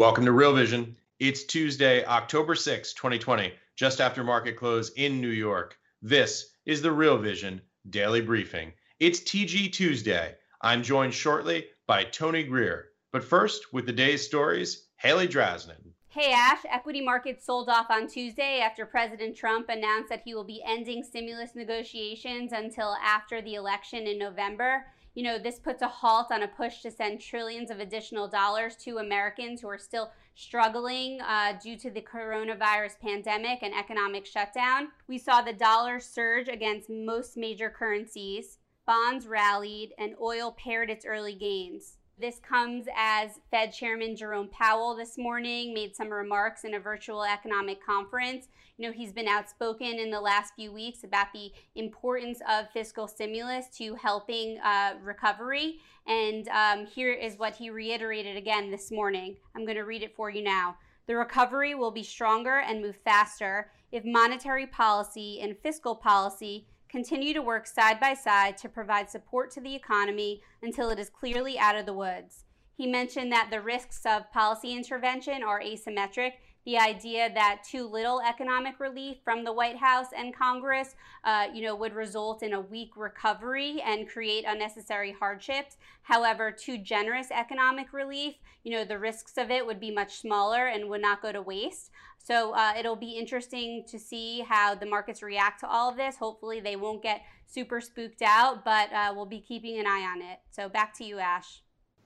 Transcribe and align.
Welcome 0.00 0.24
to 0.24 0.32
Real 0.32 0.54
Vision. 0.54 0.96
It's 1.18 1.44
Tuesday, 1.44 2.02
October 2.06 2.54
6, 2.54 2.94
2020, 2.94 3.52
just 3.76 4.00
after 4.00 4.24
market 4.24 4.56
close 4.56 4.88
in 4.96 5.20
New 5.20 5.28
York. 5.28 5.76
This 6.00 6.54
is 6.64 6.80
the 6.80 6.90
Real 6.90 7.18
Vision 7.18 7.60
Daily 7.90 8.22
Briefing. 8.22 8.72
It's 8.98 9.20
TG 9.20 9.70
Tuesday. 9.70 10.36
I'm 10.62 10.82
joined 10.82 11.12
shortly 11.12 11.66
by 11.86 12.04
Tony 12.04 12.44
Greer. 12.44 12.86
But 13.12 13.22
first, 13.22 13.74
with 13.74 13.84
the 13.84 13.92
day's 13.92 14.24
stories, 14.24 14.86
Haley 14.96 15.28
Draznin. 15.28 15.92
Hey 16.08 16.32
Ash, 16.32 16.60
equity 16.70 17.02
markets 17.02 17.44
sold 17.44 17.68
off 17.68 17.90
on 17.90 18.08
Tuesday 18.08 18.60
after 18.60 18.86
President 18.86 19.36
Trump 19.36 19.68
announced 19.68 20.08
that 20.08 20.22
he 20.24 20.34
will 20.34 20.44
be 20.44 20.62
ending 20.66 21.04
stimulus 21.04 21.54
negotiations 21.54 22.52
until 22.52 22.96
after 23.04 23.42
the 23.42 23.56
election 23.56 24.06
in 24.06 24.18
November 24.18 24.86
you 25.20 25.26
know, 25.26 25.38
this 25.38 25.58
puts 25.58 25.82
a 25.82 25.86
halt 25.86 26.32
on 26.32 26.44
a 26.44 26.48
push 26.48 26.80
to 26.80 26.90
send 26.90 27.20
trillions 27.20 27.70
of 27.70 27.78
additional 27.78 28.26
dollars 28.26 28.74
to 28.76 28.96
Americans 28.96 29.60
who 29.60 29.68
are 29.68 29.76
still 29.76 30.12
struggling 30.34 31.20
uh, 31.20 31.52
due 31.62 31.76
to 31.76 31.90
the 31.90 32.00
coronavirus 32.00 32.98
pandemic 33.02 33.58
and 33.60 33.74
economic 33.74 34.24
shutdown. 34.24 34.88
We 35.08 35.18
saw 35.18 35.42
the 35.42 35.52
dollar 35.52 36.00
surge 36.00 36.48
against 36.48 36.88
most 36.88 37.36
major 37.36 37.68
currencies, 37.68 38.56
bonds 38.86 39.26
rallied, 39.26 39.92
and 39.98 40.14
oil 40.22 40.56
pared 40.56 40.88
its 40.88 41.04
early 41.04 41.34
gains. 41.34 41.98
This 42.20 42.38
comes 42.38 42.86
as 42.94 43.40
Fed 43.50 43.72
Chairman 43.72 44.14
Jerome 44.14 44.48
Powell 44.48 44.94
this 44.94 45.16
morning 45.16 45.72
made 45.72 45.96
some 45.96 46.10
remarks 46.10 46.64
in 46.64 46.74
a 46.74 46.78
virtual 46.78 47.24
economic 47.24 47.82
conference. 47.82 48.48
You 48.76 48.86
know, 48.86 48.92
he's 48.92 49.12
been 49.12 49.26
outspoken 49.26 49.98
in 49.98 50.10
the 50.10 50.20
last 50.20 50.52
few 50.54 50.70
weeks 50.70 51.02
about 51.02 51.32
the 51.32 51.50
importance 51.76 52.42
of 52.46 52.70
fiscal 52.72 53.08
stimulus 53.08 53.68
to 53.78 53.94
helping 53.94 54.58
uh, 54.58 54.96
recovery. 55.02 55.78
And 56.06 56.46
um, 56.48 56.84
here 56.84 57.14
is 57.14 57.38
what 57.38 57.54
he 57.54 57.70
reiterated 57.70 58.36
again 58.36 58.70
this 58.70 58.90
morning. 58.90 59.36
I'm 59.56 59.64
going 59.64 59.78
to 59.78 59.84
read 59.84 60.02
it 60.02 60.14
for 60.14 60.28
you 60.28 60.42
now. 60.42 60.76
The 61.06 61.16
recovery 61.16 61.74
will 61.74 61.90
be 61.90 62.02
stronger 62.02 62.58
and 62.58 62.82
move 62.82 62.98
faster 63.02 63.70
if 63.92 64.04
monetary 64.04 64.66
policy 64.66 65.40
and 65.40 65.56
fiscal 65.62 65.96
policy 65.96 66.66
continue 66.90 67.32
to 67.32 67.42
work 67.42 67.66
side 67.66 68.00
by 68.00 68.14
side 68.14 68.56
to 68.58 68.68
provide 68.68 69.08
support 69.08 69.50
to 69.52 69.60
the 69.60 69.74
economy 69.74 70.42
until 70.62 70.90
it 70.90 70.98
is 70.98 71.08
clearly 71.08 71.58
out 71.58 71.76
of 71.76 71.86
the 71.86 71.92
woods. 71.92 72.44
He 72.76 72.86
mentioned 72.86 73.30
that 73.32 73.48
the 73.50 73.60
risks 73.60 74.02
of 74.04 74.32
policy 74.32 74.72
intervention 74.72 75.42
are 75.42 75.60
asymmetric 75.60 76.32
the 76.66 76.78
idea 76.78 77.32
that 77.32 77.62
too 77.68 77.86
little 77.86 78.20
economic 78.20 78.78
relief 78.80 79.18
from 79.24 79.44
the 79.44 79.52
White 79.52 79.76
House 79.76 80.08
and 80.16 80.34
Congress, 80.34 80.94
uh, 81.24 81.46
you 81.52 81.62
know, 81.62 81.74
would 81.74 81.94
result 81.94 82.42
in 82.42 82.52
a 82.52 82.60
weak 82.60 82.90
recovery 82.96 83.80
and 83.84 84.08
create 84.08 84.44
unnecessary 84.46 85.12
hardships. 85.18 85.76
However, 86.02 86.50
too 86.50 86.78
generous 86.78 87.30
economic 87.30 87.92
relief, 87.92 88.34
you 88.62 88.72
know, 88.72 88.84
the 88.84 88.98
risks 88.98 89.38
of 89.38 89.50
it 89.50 89.64
would 89.64 89.80
be 89.80 89.90
much 89.90 90.20
smaller 90.20 90.66
and 90.66 90.88
would 90.90 91.00
not 91.00 91.22
go 91.22 91.32
to 91.32 91.40
waste. 91.40 91.90
So 92.18 92.52
uh, 92.54 92.74
it'll 92.78 92.96
be 92.96 93.12
interesting 93.12 93.84
to 93.88 93.98
see 93.98 94.40
how 94.40 94.74
the 94.74 94.84
markets 94.84 95.22
react 95.22 95.60
to 95.60 95.68
all 95.68 95.88
of 95.88 95.96
this. 95.96 96.16
Hopefully, 96.16 96.60
they 96.60 96.76
won't 96.76 97.02
get 97.02 97.22
super 97.46 97.80
spooked 97.80 98.22
out, 98.22 98.64
but 98.64 98.92
uh, 98.92 99.12
we'll 99.16 99.26
be 99.26 99.40
keeping 99.40 99.78
an 99.78 99.86
eye 99.86 100.06
on 100.14 100.20
it. 100.20 100.38
So 100.50 100.68
back 100.68 100.92
to 100.98 101.04
you, 101.04 101.18
Ash. 101.18 101.62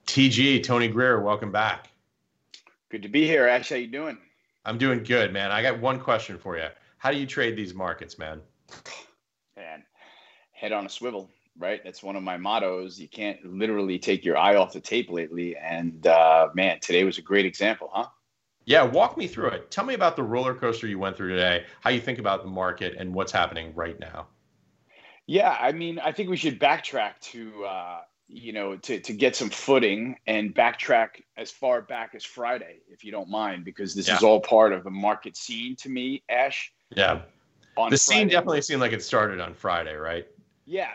TG 0.07 0.63
Tony 0.63 0.87
Greer, 0.87 1.21
welcome 1.21 1.51
back. 1.51 1.91
Good 2.91 3.03
to 3.03 3.09
be 3.09 3.27
here, 3.27 3.49
Ash. 3.49 3.71
How 3.71 3.77
you 3.77 3.89
doing? 3.89 4.19
I'm 4.65 4.79
doing 4.79 5.03
good, 5.03 5.33
man. 5.33 5.51
I 5.51 5.63
got 5.63 5.79
one 5.79 6.01
question 6.01 6.39
for 6.39 6.57
you. 6.57 6.69
How 6.99 7.11
do 7.11 7.19
you 7.19 7.27
trade 7.27 7.57
these 7.57 7.75
markets, 7.75 8.19
man? 8.19 8.41
Man, 9.57 9.85
head 10.53 10.73
on 10.73 10.87
a 10.87 10.89
swivel, 10.89 11.31
right? 11.59 11.83
That's 11.85 12.03
one 12.03 12.17
of 12.17 12.23
my 12.23 12.39
mottos. 12.39 12.99
You 12.99 13.09
can't 13.09 13.45
literally 13.45 13.99
take 13.99 14.25
your 14.25 14.39
eye 14.39 14.57
off 14.57 14.73
the 14.73 14.81
tape 14.81 15.11
lately. 15.11 15.57
And 15.57 16.07
uh, 16.07 16.49
man, 16.55 16.81
today 16.81 17.05
was 17.05 17.19
a 17.19 17.23
great 17.23 17.45
example, 17.45 17.91
huh? 17.93 18.07
Yeah, 18.65 18.83
walk 18.83 19.19
me 19.19 19.27
through 19.27 19.49
it. 19.49 19.71
Tell 19.71 19.85
me 19.85 19.93
about 19.93 20.17
the 20.17 20.23
roller 20.23 20.55
coaster 20.55 20.87
you 20.87 20.99
went 20.99 21.17
through 21.19 21.29
today, 21.29 21.67
how 21.81 21.91
you 21.91 22.01
think 22.01 22.19
about 22.19 22.43
the 22.43 22.49
market 22.49 22.95
and 22.99 23.15
what's 23.15 23.31
happening 23.31 23.75
right 23.75 24.01
now. 24.01 24.29
Yeah, 25.27 25.57
I 25.61 25.73
mean, 25.73 25.99
I 25.99 26.13
think 26.13 26.31
we 26.31 26.37
should 26.39 26.59
backtrack 26.59 27.19
to 27.21 27.65
uh, 27.67 28.01
you 28.29 28.53
know, 28.53 28.77
to, 28.77 29.01
to 29.01 29.13
get 29.13 29.37
some 29.37 29.51
footing 29.51 30.17
and 30.27 30.55
backtrack 30.55 31.23
as 31.37 31.51
far 31.51 31.83
back 31.83 32.15
as 32.15 32.25
Friday, 32.25 32.79
if 32.89 33.05
you 33.05 33.13
don't 33.13 33.29
mind, 33.29 33.65
because 33.65 33.95
this 33.95 34.09
yeah. 34.09 34.17
is 34.17 34.23
all 34.23 34.41
part 34.41 34.73
of 34.73 34.85
the 34.85 34.91
market 34.91 35.37
scene 35.37 35.77
to 35.77 35.89
me, 35.89 36.23
Ash. 36.29 36.73
Yeah. 36.91 37.23
On 37.77 37.91
the 37.91 37.97
Friday. 37.97 37.97
scene 37.97 38.29
definitely 38.29 38.63
seemed 38.63 38.81
like 38.81 38.93
it 38.93 39.03
started 39.03 39.41
on 39.41 39.55
Friday, 39.55 39.95
right? 39.95 40.27
Yeah, 40.67 40.93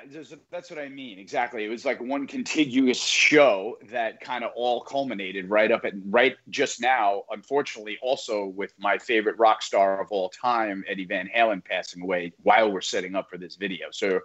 that's 0.50 0.72
what 0.72 0.79
I 0.79 0.89
mean. 0.89 1.19
Exactly. 1.19 1.63
It 1.63 1.69
was 1.69 1.85
like 1.85 2.01
one 2.01 2.25
contiguous 2.25 3.00
show 3.00 3.78
that 3.91 4.19
kind 4.19 4.44
of 4.44 4.50
all 4.56 4.81
culminated 4.81 5.47
right 5.47 5.72
up 5.72 5.85
at 5.85 5.94
right 6.06 6.35
just 6.50 6.81
now. 6.81 7.23
Unfortunately, 7.29 8.00
also 8.01 8.47
with 8.47 8.73
my 8.79 8.97
favorite 8.97 9.38
rock 9.38 9.62
star 9.62 10.01
of 10.01 10.07
all 10.12 10.29
time, 10.29 10.84
Eddie 10.88 11.06
Van 11.06 11.29
Halen, 11.35 11.63
passing 11.63 12.01
away 12.01 12.34
while 12.41 12.72
we're 12.72 12.81
setting 12.81 13.13
up 13.13 13.29
for 13.29 13.38
this 13.38 13.57
video. 13.57 13.89
So 13.91 14.19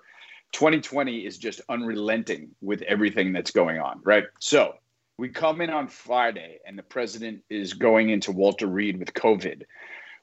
2020 0.54 1.26
is 1.26 1.37
just 1.37 1.60
unrelenting 1.69 2.48
with 2.62 2.81
everything 2.82 3.32
that's 3.32 3.50
going 3.50 3.81
on, 3.81 4.00
right? 4.04 4.25
So 4.38 4.75
we 5.19 5.28
come 5.28 5.60
in 5.60 5.69
on 5.69 5.88
Friday, 5.88 6.60
and 6.65 6.78
the 6.78 6.82
president 6.82 7.42
is 7.50 7.75
going 7.75 8.10
into 8.10 8.31
Walter 8.31 8.69
Reed 8.69 8.98
with 8.98 9.12
COVID. 9.14 9.64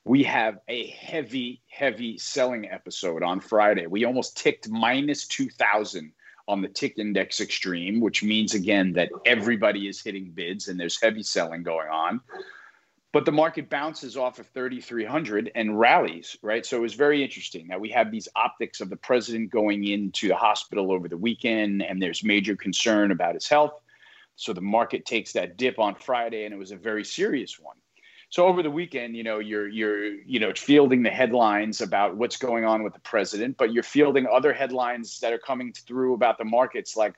We 0.05 0.23
have 0.23 0.57
a 0.69 0.87
heavy, 0.87 1.61
heavy 1.69 2.17
selling 2.17 2.69
episode 2.69 3.23
on 3.23 3.41
Friday. 3.41 3.87
We 3.87 4.05
almost 4.05 4.37
ticked 4.37 4.69
minus 4.69 5.27
2,000 5.27 6.13
on 6.47 6.61
the 6.61 6.69
tick 6.69 6.97
index 6.97 7.41
extreme, 7.41 7.99
which 7.99 8.23
means 8.23 8.53
again 8.53 8.93
that 8.93 9.09
everybody 9.25 9.87
is 9.87 10.01
hitting 10.01 10.31
bids 10.31 10.69
and 10.69 10.79
there's 10.79 10.99
heavy 10.99 11.23
selling 11.23 11.61
going 11.61 11.89
on 11.89 12.21
but 13.13 13.25
the 13.25 13.31
market 13.31 13.69
bounces 13.69 14.15
off 14.15 14.39
of 14.39 14.47
3300 14.47 15.51
and 15.55 15.79
rallies 15.79 16.37
right? 16.41 16.65
So 16.65 16.77
it 16.77 16.81
was 16.81 16.93
very 16.93 17.23
interesting 17.23 17.67
that 17.67 17.81
we 17.81 17.89
have 17.89 18.11
these 18.11 18.27
optics 18.35 18.81
of 18.81 18.89
the 18.89 18.95
president 18.95 19.49
going 19.49 19.85
into 19.85 20.27
the 20.27 20.35
hospital 20.35 20.91
over 20.91 21.07
the 21.07 21.17
weekend 21.17 21.83
and 21.83 22.01
there's 22.01 22.23
major 22.23 22.55
concern 22.55 23.11
about 23.11 23.35
his 23.35 23.47
health. 23.47 23.73
So 24.35 24.53
the 24.53 24.61
market 24.61 25.05
takes 25.05 25.33
that 25.33 25.57
dip 25.57 25.79
on 25.79 25.95
friday 25.95 26.45
and 26.45 26.53
it 26.53 26.57
was 26.57 26.71
a 26.71 26.77
very 26.77 27.03
serious 27.03 27.59
one. 27.59 27.75
So 28.29 28.47
over 28.47 28.63
the 28.63 28.71
weekend 28.71 29.15
you 29.15 29.23
know 29.23 29.39
you're 29.39 29.67
you're 29.67 30.05
you 30.05 30.39
know 30.39 30.53
fielding 30.55 31.03
the 31.03 31.09
headlines 31.09 31.81
about 31.81 32.15
what's 32.15 32.37
going 32.37 32.65
on 32.65 32.83
with 32.83 32.93
the 32.93 33.01
president 33.01 33.57
but 33.57 33.73
you're 33.73 33.83
fielding 33.83 34.25
other 34.27 34.53
headlines 34.53 35.19
that 35.19 35.33
are 35.33 35.39
coming 35.39 35.73
through 35.73 36.13
about 36.13 36.37
the 36.37 36.45
markets 36.45 36.95
like 36.95 37.15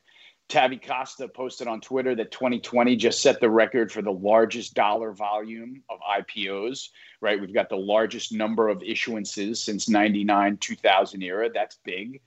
Tavi 0.54 0.78
Costa 0.78 1.28
posted 1.28 1.68
on 1.68 1.82
Twitter 1.82 2.14
that 2.14 2.30
2020 2.30 2.96
just 2.96 3.24
set 3.24 3.40
the 3.40 3.50
record 3.50 3.92
for 3.92 4.04
the 4.04 4.12
largest 4.12 4.76
dollar 4.76 5.12
volume 5.12 5.82
of 5.90 5.98
IPOs, 6.02 6.90
right? 7.22 7.42
We've 7.42 7.56
got 7.56 7.70
the 7.70 7.76
largest 7.76 8.32
number 8.32 8.70
of 8.70 8.78
issuances 8.82 9.58
since 9.58 9.90
99 9.90 10.58
2000 10.58 11.24
era. 11.24 11.50
That's 11.52 11.80
big. 11.84 12.22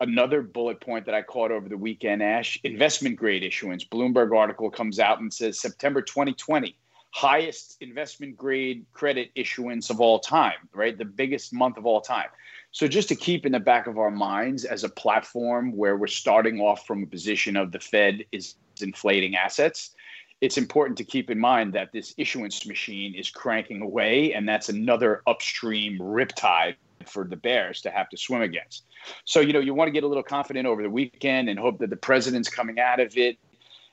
Another 0.00 0.42
bullet 0.42 0.82
point 0.82 1.06
that 1.06 1.14
I 1.14 1.22
caught 1.22 1.50
over 1.50 1.66
the 1.66 1.78
weekend, 1.78 2.22
Ash, 2.22 2.60
investment 2.62 3.16
grade 3.16 3.42
issuance. 3.42 3.84
Bloomberg 3.84 4.36
article 4.36 4.70
comes 4.70 4.98
out 4.98 5.20
and 5.20 5.32
says 5.32 5.58
September 5.58 6.02
2020, 6.02 6.76
highest 7.12 7.78
investment 7.80 8.36
grade 8.36 8.84
credit 8.92 9.30
issuance 9.34 9.88
of 9.88 9.98
all 9.98 10.18
time, 10.18 10.68
right? 10.74 10.98
The 10.98 11.06
biggest 11.06 11.54
month 11.54 11.78
of 11.78 11.86
all 11.86 12.02
time. 12.02 12.28
So, 12.72 12.88
just 12.88 13.08
to 13.10 13.14
keep 13.14 13.44
in 13.44 13.52
the 13.52 13.60
back 13.60 13.86
of 13.86 13.98
our 13.98 14.10
minds 14.10 14.64
as 14.64 14.82
a 14.82 14.88
platform 14.88 15.76
where 15.76 15.98
we're 15.98 16.06
starting 16.06 16.58
off 16.58 16.86
from 16.86 17.02
a 17.02 17.06
position 17.06 17.54
of 17.54 17.70
the 17.70 17.78
Fed 17.78 18.24
is 18.32 18.54
inflating 18.80 19.36
assets, 19.36 19.94
it's 20.40 20.56
important 20.56 20.96
to 20.96 21.04
keep 21.04 21.30
in 21.30 21.38
mind 21.38 21.74
that 21.74 21.92
this 21.92 22.14
issuance 22.16 22.66
machine 22.66 23.14
is 23.14 23.28
cranking 23.28 23.82
away, 23.82 24.32
and 24.32 24.48
that's 24.48 24.70
another 24.70 25.22
upstream 25.26 25.98
riptide 25.98 26.76
for 27.04 27.24
the 27.24 27.36
Bears 27.36 27.82
to 27.82 27.90
have 27.90 28.08
to 28.08 28.16
swim 28.16 28.40
against. 28.40 28.84
So, 29.26 29.40
you 29.40 29.52
know, 29.52 29.60
you 29.60 29.74
want 29.74 29.88
to 29.88 29.92
get 29.92 30.02
a 30.02 30.08
little 30.08 30.22
confident 30.22 30.66
over 30.66 30.82
the 30.82 30.90
weekend 30.90 31.50
and 31.50 31.58
hope 31.58 31.78
that 31.80 31.90
the 31.90 31.96
president's 31.96 32.48
coming 32.48 32.80
out 32.80 33.00
of 33.00 33.18
it. 33.18 33.36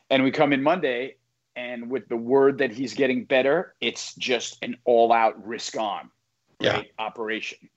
And 0.10 0.24
we 0.24 0.32
come 0.32 0.54
in 0.54 0.64
Monday, 0.64 1.16
and 1.54 1.90
with 1.90 2.08
the 2.08 2.16
word 2.16 2.60
that 2.60 2.72
he's 2.72 2.94
getting 2.94 3.26
better, 3.26 3.76
it's 3.82 4.16
just 4.16 4.58
an 4.64 4.78
all 4.86 5.12
out 5.12 5.46
risk 5.46 5.76
on 5.78 6.10
right, 6.64 6.92
operation 6.98 7.70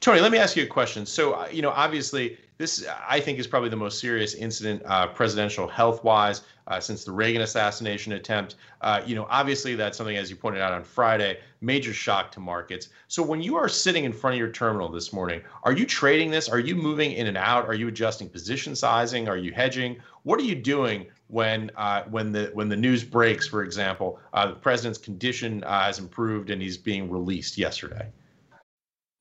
Tony, 0.00 0.20
let 0.20 0.30
me 0.30 0.38
ask 0.38 0.56
you 0.56 0.62
a 0.62 0.66
question. 0.66 1.06
So, 1.06 1.32
uh, 1.32 1.48
you 1.50 1.62
know, 1.62 1.70
obviously, 1.70 2.38
this 2.58 2.86
I 3.08 3.20
think 3.20 3.38
is 3.38 3.46
probably 3.46 3.68
the 3.68 3.76
most 3.76 3.98
serious 3.98 4.34
incident, 4.34 4.82
uh, 4.86 5.08
presidential 5.08 5.66
health-wise, 5.66 6.42
uh, 6.68 6.80
since 6.80 7.04
the 7.04 7.12
Reagan 7.12 7.42
assassination 7.42 8.12
attempt. 8.12 8.56
Uh, 8.80 9.00
you 9.06 9.14
know, 9.14 9.26
obviously, 9.30 9.74
that's 9.74 9.96
something, 9.96 10.16
as 10.16 10.30
you 10.30 10.36
pointed 10.36 10.60
out 10.60 10.72
on 10.72 10.82
Friday, 10.82 11.38
major 11.60 11.92
shock 11.92 12.30
to 12.32 12.40
markets. 12.40 12.88
So, 13.08 13.22
when 13.22 13.42
you 13.42 13.56
are 13.56 13.68
sitting 13.68 14.04
in 14.04 14.12
front 14.12 14.34
of 14.34 14.38
your 14.38 14.50
terminal 14.50 14.88
this 14.88 15.12
morning, 15.12 15.42
are 15.64 15.72
you 15.72 15.86
trading 15.86 16.30
this? 16.30 16.48
Are 16.48 16.58
you 16.58 16.76
moving 16.76 17.12
in 17.12 17.26
and 17.26 17.36
out? 17.36 17.66
Are 17.66 17.74
you 17.74 17.88
adjusting 17.88 18.28
position 18.28 18.76
sizing? 18.76 19.28
Are 19.28 19.36
you 19.36 19.52
hedging? 19.52 19.96
What 20.24 20.40
are 20.40 20.44
you 20.44 20.54
doing 20.56 21.06
when 21.28 21.70
uh, 21.76 22.04
when 22.04 22.32
the 22.32 22.50
when 22.52 22.68
the 22.68 22.76
news 22.76 23.02
breaks? 23.02 23.46
For 23.46 23.62
example, 23.62 24.18
uh, 24.32 24.48
the 24.48 24.56
president's 24.56 24.98
condition 24.98 25.62
has 25.62 25.98
improved 25.98 26.50
and 26.50 26.60
he's 26.60 26.76
being 26.76 27.10
released 27.10 27.56
yesterday. 27.58 28.10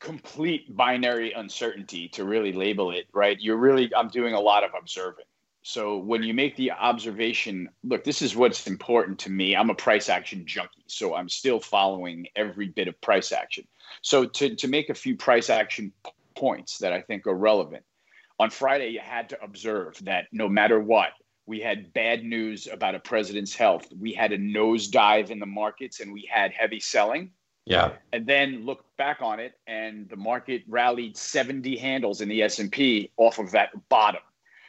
complete 0.00 0.74
binary 0.74 1.32
uncertainty 1.32 2.08
to 2.08 2.24
really 2.24 2.52
label 2.52 2.90
it, 2.90 3.06
right? 3.12 3.38
You're 3.38 3.58
really, 3.58 3.94
I'm 3.94 4.08
doing 4.08 4.34
a 4.34 4.40
lot 4.40 4.64
of 4.64 4.70
observing. 4.76 5.26
So 5.62 5.98
when 5.98 6.22
you 6.22 6.32
make 6.32 6.56
the 6.56 6.72
observation, 6.72 7.68
look, 7.84 8.02
this 8.02 8.22
is 8.22 8.34
what's 8.34 8.66
important 8.66 9.18
to 9.20 9.30
me. 9.30 9.54
I'm 9.54 9.68
a 9.68 9.74
price 9.74 10.08
action 10.08 10.46
junkie, 10.46 10.84
so 10.86 11.14
I'm 11.14 11.28
still 11.28 11.60
following 11.60 12.26
every 12.34 12.68
bit 12.68 12.88
of 12.88 12.98
price 13.02 13.30
action. 13.30 13.66
So 14.00 14.24
to, 14.24 14.56
to 14.56 14.68
make 14.68 14.88
a 14.88 14.94
few 14.94 15.16
price 15.16 15.50
action 15.50 15.92
p- 16.02 16.12
points 16.34 16.78
that 16.78 16.94
I 16.94 17.02
think 17.02 17.26
are 17.26 17.34
relevant, 17.34 17.84
on 18.38 18.48
Friday, 18.48 18.88
you 18.88 19.00
had 19.00 19.28
to 19.28 19.44
observe 19.44 20.02
that 20.06 20.28
no 20.32 20.48
matter 20.48 20.80
what, 20.80 21.10
we 21.44 21.60
had 21.60 21.92
bad 21.92 22.24
news 22.24 22.66
about 22.66 22.94
a 22.94 23.00
president's 23.00 23.54
health. 23.54 23.86
We 23.98 24.14
had 24.14 24.32
a 24.32 24.38
nosedive 24.38 25.30
in 25.30 25.40
the 25.40 25.46
markets 25.46 26.00
and 26.00 26.10
we 26.10 26.26
had 26.32 26.52
heavy 26.52 26.80
selling. 26.80 27.32
Yeah. 27.70 27.92
And 28.12 28.26
then 28.26 28.66
look 28.66 28.84
back 28.96 29.22
on 29.22 29.38
it, 29.38 29.54
and 29.68 30.08
the 30.08 30.16
market 30.16 30.64
rallied 30.66 31.16
70 31.16 31.76
handles 31.76 32.20
in 32.20 32.28
the 32.28 32.42
S&P 32.42 33.12
off 33.16 33.38
of 33.38 33.52
that 33.52 33.70
bottom. 33.88 34.22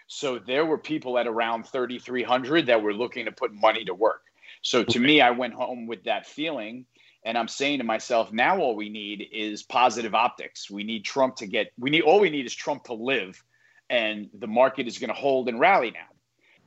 So 0.05 0.37
there 0.37 0.67
were 0.67 0.77
people 0.77 1.17
at 1.17 1.25
around 1.25 1.65
3,300 1.65 2.67
that 2.67 2.83
were 2.83 2.93
looking 2.93 3.25
to 3.25 3.31
put 3.31 3.53
money 3.53 3.83
to 3.85 3.95
work. 3.95 4.21
So 4.61 4.83
to 4.83 4.99
me, 4.99 5.19
I 5.19 5.31
went 5.31 5.55
home 5.55 5.87
with 5.87 6.03
that 6.03 6.27
feeling, 6.27 6.85
and 7.25 7.39
I'm 7.39 7.47
saying 7.47 7.79
to 7.79 7.83
myself, 7.83 8.31
now 8.31 8.59
all 8.59 8.75
we 8.75 8.89
need 8.89 9.27
is 9.31 9.63
positive 9.63 10.13
optics. 10.13 10.69
We 10.69 10.83
need 10.83 11.03
Trump 11.03 11.37
to 11.37 11.47
get. 11.47 11.71
We 11.79 11.89
need 11.89 12.03
all 12.03 12.19
we 12.19 12.29
need 12.29 12.45
is 12.45 12.53
Trump 12.53 12.83
to 12.83 12.93
live, 12.93 13.43
and 13.89 14.29
the 14.37 14.47
market 14.47 14.85
is 14.85 14.99
going 14.99 15.07
to 15.09 15.19
hold 15.19 15.49
and 15.49 15.59
rally 15.59 15.89
now. 15.89 16.05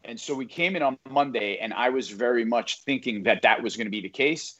And 0.02 0.18
so 0.18 0.34
we 0.34 0.46
came 0.46 0.74
in 0.74 0.82
on 0.82 0.98
Monday, 1.08 1.58
and 1.58 1.72
I 1.72 1.90
was 1.90 2.10
very 2.10 2.44
much 2.44 2.82
thinking 2.82 3.22
that 3.22 3.42
that 3.42 3.62
was 3.62 3.76
going 3.76 3.86
to 3.86 3.92
be 3.92 4.00
the 4.00 4.08
case 4.08 4.56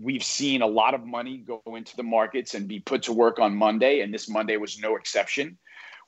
we've 0.00 0.22
seen 0.22 0.62
a 0.62 0.66
lot 0.66 0.94
of 0.94 1.04
money 1.04 1.38
go 1.38 1.62
into 1.76 1.96
the 1.96 2.02
markets 2.02 2.54
and 2.54 2.68
be 2.68 2.80
put 2.80 3.02
to 3.04 3.12
work 3.12 3.38
on 3.38 3.54
Monday, 3.54 4.00
and 4.00 4.12
this 4.12 4.28
Monday 4.28 4.56
was 4.56 4.78
no 4.78 4.96
exception. 4.96 5.58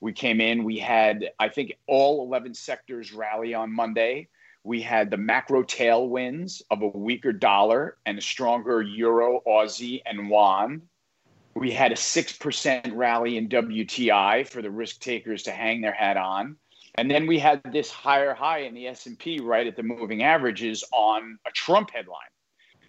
We 0.01 0.13
came 0.13 0.41
in, 0.41 0.63
we 0.63 0.77
had, 0.77 1.31
I 1.39 1.49
think, 1.49 1.73
all 1.87 2.25
11 2.25 2.53
sectors 2.53 3.13
rally 3.13 3.53
on 3.53 3.73
Monday. 3.73 4.27
We 4.63 4.81
had 4.81 5.11
the 5.11 5.17
macro 5.17 5.63
tailwinds 5.63 6.61
of 6.71 6.81
a 6.81 6.87
weaker 6.87 7.31
dollar 7.31 7.97
and 8.05 8.17
a 8.17 8.21
stronger 8.21 8.81
euro, 8.81 9.41
Aussie, 9.47 10.01
and 10.05 10.27
yuan. 10.27 10.81
We 11.55 11.71
had 11.71 11.91
a 11.91 11.95
6% 11.95 12.91
rally 12.93 13.37
in 13.37 13.47
WTI 13.47 14.47
for 14.47 14.61
the 14.61 14.71
risk 14.71 14.99
takers 14.99 15.43
to 15.43 15.51
hang 15.51 15.81
their 15.81 15.93
hat 15.93 16.17
on. 16.17 16.57
And 16.95 17.09
then 17.09 17.27
we 17.27 17.39
had 17.39 17.61
this 17.71 17.91
higher 17.91 18.33
high 18.33 18.59
in 18.59 18.73
the 18.73 18.87
S&P 18.87 19.39
right 19.39 19.67
at 19.67 19.75
the 19.75 19.83
moving 19.83 20.23
averages 20.23 20.83
on 20.91 21.37
a 21.47 21.51
Trump 21.51 21.91
headline. 21.91 22.27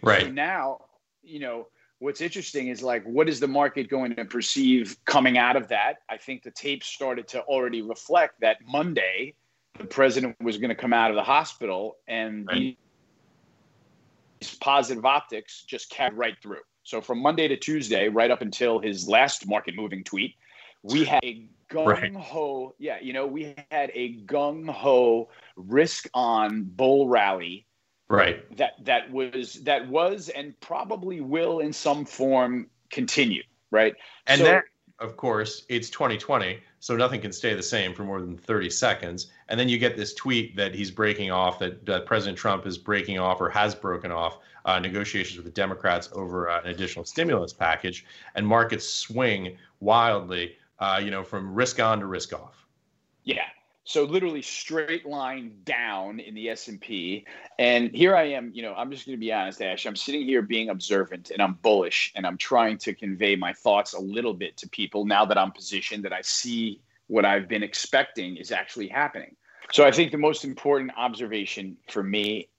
Right. 0.01 0.23
So 0.23 0.31
now, 0.31 0.85
you 1.23 1.39
know, 1.39 1.67
what's 1.99 2.21
interesting 2.21 2.67
is 2.67 2.81
like, 2.81 3.03
what 3.03 3.27
is 3.27 3.39
the 3.39 3.47
market 3.47 3.89
going 3.89 4.15
to 4.15 4.25
perceive 4.25 4.97
coming 5.05 5.37
out 5.37 5.55
of 5.55 5.67
that? 5.69 5.95
I 6.09 6.17
think 6.17 6.43
the 6.43 6.51
tape 6.51 6.83
started 6.83 7.27
to 7.29 7.41
already 7.41 7.81
reflect 7.81 8.39
that 8.41 8.57
Monday, 8.67 9.33
the 9.77 9.85
president 9.85 10.35
was 10.41 10.57
going 10.57 10.69
to 10.69 10.75
come 10.75 10.93
out 10.93 11.09
of 11.09 11.15
the 11.15 11.23
hospital 11.23 11.97
and 12.07 12.47
right. 12.47 12.77
these 14.39 14.55
positive 14.55 15.05
optics 15.05 15.63
just 15.63 15.89
carried 15.89 16.13
right 16.13 16.35
through. 16.41 16.61
So 16.83 17.01
from 17.01 17.21
Monday 17.21 17.47
to 17.49 17.57
Tuesday, 17.57 18.07
right 18.07 18.31
up 18.31 18.41
until 18.41 18.79
his 18.79 19.09
last 19.09 19.45
market 19.47 19.75
moving 19.75 20.03
tweet, 20.03 20.35
we 20.83 21.03
had 21.03 21.19
a 21.23 21.47
gung 21.69 22.15
ho, 22.15 22.65
right. 22.65 22.73
yeah, 22.79 22.97
you 23.01 23.11
know, 23.11 23.27
we 23.27 23.55
had 23.71 23.91
a 23.93 24.15
gung 24.25 24.69
ho 24.69 25.29
risk 25.57 26.07
on 26.13 26.63
bull 26.63 27.09
rally 27.09 27.66
right. 28.09 28.57
That 28.57 28.73
that 28.85 29.11
was 29.11 29.55
that 29.63 29.87
was 29.87 30.29
and 30.29 30.59
probably 30.59 31.21
will 31.21 31.59
in 31.59 31.73
some 31.73 32.05
form 32.05 32.67
continue 32.89 33.43
right? 33.71 33.95
And 34.27 34.39
so, 34.39 34.43
that 34.45 34.63
of 34.99 35.15
course 35.15 35.63
it's 35.69 35.89
2020 35.89 36.59
so 36.79 36.95
nothing 36.95 37.21
can 37.21 37.31
stay 37.31 37.53
the 37.53 37.63
same 37.63 37.93
for 37.93 38.03
more 38.03 38.19
than 38.19 38.37
30 38.37 38.69
seconds. 38.69 39.27
And 39.49 39.59
then 39.59 39.69
you 39.69 39.77
get 39.77 39.95
this 39.95 40.13
tweet 40.13 40.55
that 40.55 40.73
he's 40.73 40.89
breaking 40.89 41.31
off 41.31 41.59
that 41.59 41.87
uh, 41.89 42.01
president 42.01 42.37
trump 42.37 42.65
is 42.65 42.77
breaking 42.77 43.19
off 43.19 43.41
or 43.41 43.49
has 43.49 43.75
broken 43.75 44.11
off 44.11 44.39
uh, 44.65 44.79
negotiations 44.79 45.37
with 45.37 45.45
the 45.45 45.51
democrats 45.51 46.09
over 46.13 46.49
uh, 46.49 46.61
an 46.61 46.67
additional 46.67 47.05
stimulus 47.05 47.53
package 47.53 48.05
and 48.35 48.45
markets 48.45 48.87
swing 48.87 49.57
wildly 49.79 50.55
uh, 50.79 50.99
you 51.03 51.11
know 51.11 51.23
from 51.23 51.53
risk 51.53 51.79
on 51.79 51.99
to 51.99 52.05
risk 52.05 52.33
off. 52.33 52.65
Yeah 53.23 53.45
so 53.87 54.03
literally 54.03 54.41
straight 54.41 55.05
line 55.05 55.53
down 55.63 56.19
in 56.19 56.35
the 56.35 56.49
s&p 56.49 57.25
and 57.57 57.89
here 57.95 58.15
i 58.15 58.23
am 58.23 58.51
you 58.53 58.61
know 58.61 58.73
i'm 58.75 58.91
just 58.91 59.05
going 59.05 59.17
to 59.17 59.19
be 59.19 59.31
honest 59.31 59.61
ash 59.61 59.85
i'm 59.85 59.95
sitting 59.95 60.23
here 60.23 60.41
being 60.41 60.69
observant 60.69 61.31
and 61.31 61.41
i'm 61.41 61.53
bullish 61.61 62.11
and 62.15 62.27
i'm 62.27 62.37
trying 62.37 62.77
to 62.77 62.93
convey 62.93 63.35
my 63.35 63.53
thoughts 63.53 63.93
a 63.93 63.99
little 63.99 64.33
bit 64.33 64.57
to 64.57 64.67
people 64.69 65.05
now 65.05 65.25
that 65.25 65.37
i'm 65.37 65.51
positioned 65.51 66.03
that 66.03 66.11
i 66.11 66.21
see 66.21 66.81
what 67.07 67.23
i've 67.23 67.47
been 67.47 67.63
expecting 67.63 68.35
is 68.35 68.51
actually 68.51 68.87
happening. 68.87 69.35
So 69.71 69.85
i 69.85 69.91
think 69.91 70.11
the 70.11 70.17
most 70.17 70.43
important 70.43 70.91
observation 70.97 71.77
for 71.89 72.03
me 72.03 72.49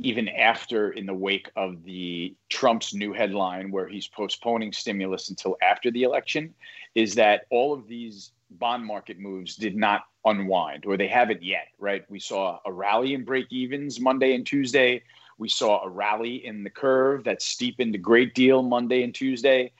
even 0.00 0.28
after 0.28 0.92
in 0.92 1.06
the 1.06 1.14
wake 1.14 1.50
of 1.56 1.82
the 1.82 2.32
Trump's 2.48 2.94
new 2.94 3.12
headline 3.12 3.72
where 3.72 3.88
he's 3.88 4.06
postponing 4.06 4.72
stimulus 4.72 5.28
until 5.28 5.56
after 5.60 5.90
the 5.90 6.04
election 6.04 6.54
is 6.94 7.16
that 7.16 7.46
all 7.50 7.72
of 7.72 7.88
these 7.88 8.30
bond 8.50 8.84
market 8.84 9.18
moves 9.18 9.56
did 9.56 9.76
not 9.76 10.02
unwind, 10.24 10.84
or 10.86 10.96
they 10.96 11.08
haven't 11.08 11.42
yet, 11.42 11.68
right? 11.78 12.04
We 12.10 12.20
saw 12.20 12.60
a 12.64 12.72
rally 12.72 13.14
in 13.14 13.24
break 13.24 13.46
evens 13.50 14.00
Monday 14.00 14.34
and 14.34 14.46
Tuesday. 14.46 15.02
We 15.38 15.48
saw 15.48 15.84
a 15.84 15.88
rally 15.88 16.44
in 16.46 16.64
the 16.64 16.70
curve 16.70 17.24
that 17.24 17.42
steepened 17.42 17.94
a 17.94 17.98
great 17.98 18.34
deal 18.34 18.62
Monday 18.62 19.02
and 19.02 19.14
Tuesday. 19.14 19.72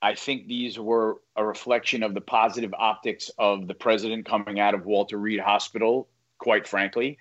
I 0.00 0.14
think 0.14 0.48
these 0.48 0.78
were 0.78 1.20
a 1.36 1.44
reflection 1.44 2.02
of 2.02 2.14
the 2.14 2.20
positive 2.20 2.74
optics 2.74 3.30
of 3.38 3.68
the 3.68 3.74
president 3.74 4.26
coming 4.26 4.58
out 4.58 4.74
of 4.74 4.86
Walter 4.86 5.18
Reed 5.18 5.38
Hospital, 5.38 6.08
quite 6.38 6.66
frankly. 6.66 7.18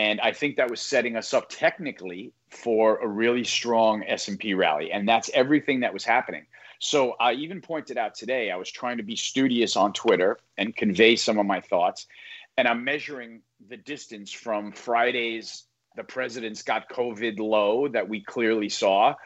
And 0.00 0.18
I 0.22 0.32
think 0.32 0.56
that 0.56 0.70
was 0.70 0.80
setting 0.80 1.14
us 1.14 1.34
up 1.34 1.50
technically 1.50 2.32
for 2.48 2.96
a 3.00 3.06
really 3.06 3.44
strong 3.44 4.02
S&P 4.04 4.54
rally. 4.54 4.90
And 4.90 5.06
that's 5.06 5.28
everything 5.34 5.80
that 5.80 5.92
was 5.92 6.06
happening. 6.06 6.46
So 6.78 7.16
I 7.20 7.34
even 7.34 7.60
pointed 7.60 7.98
out 7.98 8.14
today, 8.14 8.50
I 8.50 8.56
was 8.56 8.70
trying 8.70 8.96
to 8.96 9.02
be 9.02 9.14
studious 9.14 9.76
on 9.76 9.92
Twitter 9.92 10.38
and 10.56 10.74
convey 10.74 11.16
some 11.16 11.38
of 11.38 11.44
my 11.44 11.60
thoughts. 11.60 12.06
And 12.56 12.66
I'm 12.66 12.82
measuring 12.82 13.42
the 13.68 13.76
distance 13.76 14.32
from 14.32 14.72
Friday's 14.72 15.64
the 15.96 16.04
president's 16.04 16.62
got 16.62 16.88
COVID 16.88 17.38
low 17.38 17.86
that 17.88 18.08
we 18.08 18.22
clearly 18.22 18.70
saw 18.70 19.16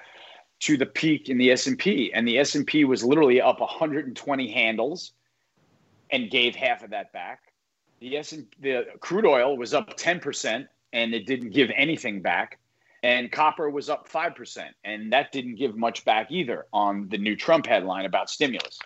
to 0.59 0.77
the 0.77 0.87
peak 0.87 1.29
in 1.29 1.39
the 1.39 1.53
S&P. 1.53 2.13
And 2.13 2.27
the 2.27 2.39
S&P 2.41 2.85
was 2.85 3.05
literally 3.05 3.41
up 3.41 3.61
120 3.61 4.51
handles 4.51 5.13
and 6.11 6.29
gave 6.29 6.57
half 6.57 6.83
of 6.83 6.91
that 6.91 7.13
back. 7.13 7.44
The 8.05 8.19
S 8.19 8.35
the 8.61 8.85
crude 9.01 9.25
oil 9.25 9.57
was 9.57 9.73
up 9.73 9.97
10% 9.97 10.69
and 10.93 11.15
it 11.15 11.27
didn't 11.27 11.51
give 11.51 11.71
anything 11.75 12.21
back. 12.21 12.59
And 13.03 13.33
copper 13.33 13.71
was 13.71 13.89
up 13.89 14.11
5% 14.11 14.69
and 14.85 15.11
that 15.15 15.33
didn't 15.33 15.55
give 15.55 15.75
much 15.75 16.05
back 16.05 16.31
either 16.31 16.67
on 16.71 17.09
the 17.09 17.17
new 17.17 17.35
trump 17.35 17.65
headline 17.65 18.05
about 18.05 18.29
stimulus. 18.29 18.79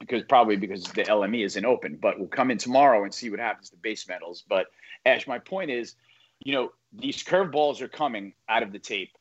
Because 0.00 0.22
probably 0.22 0.56
because 0.56 0.84
the 0.84 1.02
lme 1.04 1.44
isn't 1.44 1.66
open 1.66 1.98
but 2.00 2.18
we'll 2.18 2.28
come 2.28 2.50
in 2.50 2.56
tomorrow 2.56 3.04
and 3.04 3.12
see 3.12 3.28
what 3.28 3.40
happens 3.40 3.68
to 3.70 3.76
base 3.76 4.08
metals. 4.08 4.42
But 4.48 4.68
ash 5.04 5.26
my 5.26 5.38
point 5.38 5.70
is 5.70 5.94
you 6.42 6.54
know 6.54 6.72
these 6.94 7.22
curveballs 7.22 7.82
are 7.82 7.88
coming 7.88 8.32
out 8.48 8.62
of 8.62 8.72
the 8.72 8.78
tape. 8.78 9.18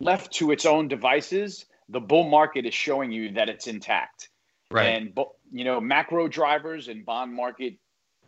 Left 0.00 0.32
to 0.34 0.50
its 0.50 0.64
own 0.64 0.88
devices 0.88 1.66
the 1.90 2.00
bull 2.00 2.24
market 2.24 2.64
is 2.64 2.72
showing 2.72 3.12
you 3.12 3.32
that 3.32 3.50
it's 3.50 3.66
intact. 3.66 4.30
Right. 4.70 4.86
And 4.86 5.18
you 5.52 5.64
know 5.64 5.78
macro 5.78 6.26
drivers 6.26 6.88
and 6.88 7.04
bond 7.04 7.34
market 7.34 7.74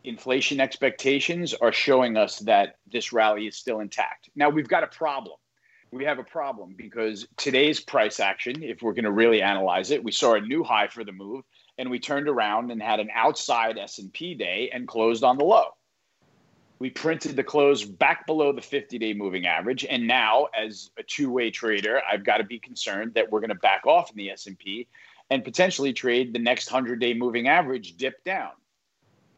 inflation 0.03 0.59
expectations 0.59 1.53
are 1.53 1.71
showing 1.71 2.17
us 2.17 2.39
that 2.39 2.75
this 2.91 3.11
rally 3.11 3.47
is 3.47 3.57
still 3.57 3.79
intact. 3.79 4.29
Now 4.35 4.49
we've 4.49 4.67
got 4.67 4.83
a 4.83 4.87
problem. 4.87 5.35
We 5.91 6.05
have 6.05 6.19
a 6.19 6.23
problem 6.23 6.75
because 6.77 7.27
today's 7.35 7.79
price 7.79 8.19
action, 8.19 8.61
if 8.61 8.81
we're 8.81 8.93
going 8.93 9.05
to 9.05 9.11
really 9.11 9.41
analyze 9.41 9.89
it, 9.89 10.03
we 10.03 10.11
saw 10.11 10.35
a 10.35 10.41
new 10.41 10.63
high 10.63 10.87
for 10.87 11.03
the 11.03 11.11
move 11.11 11.43
and 11.79 11.89
we 11.89 11.99
turned 11.99 12.27
around 12.27 12.71
and 12.71 12.81
had 12.81 12.99
an 12.99 13.09
outside 13.13 13.77
S&P 13.77 14.35
day 14.35 14.69
and 14.71 14.87
closed 14.87 15.23
on 15.23 15.37
the 15.37 15.45
low. 15.45 15.65
We 16.77 16.91
printed 16.91 17.35
the 17.35 17.43
close 17.43 17.83
back 17.83 18.27
below 18.27 18.53
the 18.53 18.61
50-day 18.61 19.13
moving 19.13 19.47
average 19.47 19.83
and 19.89 20.07
now 20.07 20.47
as 20.55 20.91
a 20.97 21.03
two-way 21.03 21.49
trader, 21.49 22.01
I've 22.09 22.23
got 22.23 22.37
to 22.37 22.43
be 22.43 22.59
concerned 22.59 23.15
that 23.15 23.31
we're 23.31 23.41
going 23.41 23.49
to 23.49 23.55
back 23.55 23.87
off 23.87 24.11
in 24.11 24.17
the 24.17 24.29
S&P 24.29 24.87
and 25.31 25.43
potentially 25.43 25.91
trade 25.91 26.33
the 26.33 26.39
next 26.39 26.69
100-day 26.69 27.15
moving 27.15 27.47
average 27.47 27.97
dip 27.97 28.23
down. 28.23 28.51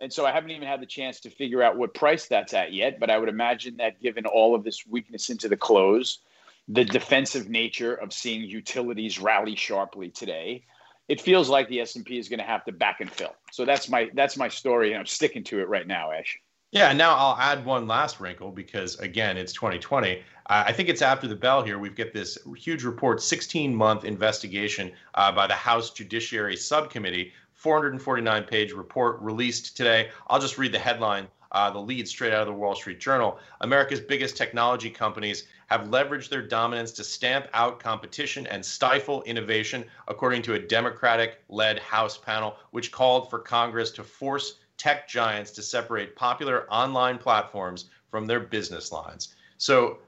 And 0.01 0.12
so 0.12 0.25
I 0.25 0.31
haven't 0.31 0.50
even 0.50 0.67
had 0.67 0.81
the 0.81 0.88
chance 0.88 1.20
to 1.22 1.29
figure 1.29 1.62
out 1.62 1.77
what 1.77 1.93
price 1.93 2.27
that's 2.27 2.53
at 2.53 2.74
yet. 2.74 3.00
But 3.00 3.12
I 3.12 3.17
would 3.17 3.29
imagine 3.29 3.77
that 3.77 4.01
given 4.01 4.25
all 4.25 4.55
of 4.55 4.63
this 4.63 4.86
weakness 4.86 5.29
into 5.29 5.48
the 5.48 5.55
close, 5.55 6.20
the 6.67 6.84
defensive 6.84 7.50
nature 7.50 7.93
of 7.93 8.12
seeing 8.12 8.41
utilities 8.41 9.20
rally 9.20 9.55
sharply 9.55 10.10
today, 10.10 10.65
it 11.08 11.22
feels 11.22 11.50
like 11.50 11.70
the 11.70 11.81
S&P 11.81 12.17
is 12.17 12.29
going 12.29 12.39
to 12.39 12.46
have 12.46 12.65
to 12.65 12.72
back 12.72 13.00
and 13.00 13.12
fill. 13.12 13.36
So 13.51 13.63
that's 13.63 13.89
my 13.89 14.10
that's 14.13 14.38
my 14.38 14.48
story, 14.48 14.91
and 14.91 15.00
I'm 15.00 15.05
sticking 15.05 15.43
to 15.46 15.60
it 15.60 15.67
right 15.67 15.86
now, 15.86 16.12
Ash. 16.12 16.39
Yeah, 16.72 16.93
now 16.93 17.15
I'll 17.17 17.38
add 17.38 17.65
one 17.65 17.86
last 17.86 18.22
wrinkle 18.22 18.50
because 18.50 18.98
again, 19.00 19.38
it's 19.38 19.51
2020. 19.51 20.24
I 20.48 20.72
think 20.72 20.89
it's 20.89 21.01
after 21.01 21.27
the 21.27 21.36
bell 21.36 21.63
here. 21.63 21.79
We've 21.79 21.96
got 21.96 22.13
this 22.13 22.38
huge 22.58 22.84
report, 22.84 23.22
16 23.22 23.75
month 23.75 24.05
investigation 24.05 24.91
uh, 25.15 25.31
by 25.31 25.48
the 25.48 25.53
House 25.53 25.91
Judiciary 25.91 26.55
Subcommittee 26.55 27.34
449 27.62 28.44
page 28.46 28.72
report 28.72 29.22
released 29.22 29.77
today. 29.77 30.10
I'll 30.25 30.39
just 30.39 30.58
read 30.58 30.72
the 30.72 30.80
headline, 30.80 31.27
uh, 31.51 31.70
the 31.70 31.77
lead 31.77 32.08
straight 32.08 32.34
out 32.34 32.41
of 32.41 32.48
the 32.48 32.53
Wall 32.53 32.74
Street 32.74 33.00
Journal. 33.00 33.38
America's 33.62 34.00
biggest 34.00 34.36
technology 34.36 34.89
companies 34.89 35.46
have 35.68 35.89
leveraged 35.89 36.30
their 36.30 36.41
dominance 36.41 36.91
to 36.94 37.03
stamp 37.03 37.46
out 37.53 37.80
competition 37.80 38.48
and 38.48 38.65
stifle 38.65 39.22
innovation, 39.24 39.86
according 40.08 40.41
to 40.41 40.56
a 40.56 40.60
Democratic 40.60 41.44
led 41.50 41.77
House 41.77 42.18
panel, 42.18 42.56
which 42.72 42.91
called 42.91 43.30
for 43.30 43.38
Congress 43.38 43.91
to 43.91 44.03
force 44.03 44.56
tech 44.77 45.08
giants 45.08 45.51
to 45.51 45.62
separate 45.62 46.15
popular 46.15 46.65
online 46.74 47.20
platforms 47.20 47.91
from 48.10 48.25
their 48.25 48.39
business 48.39 48.91
lines. 48.91 49.36
So, 49.60 50.00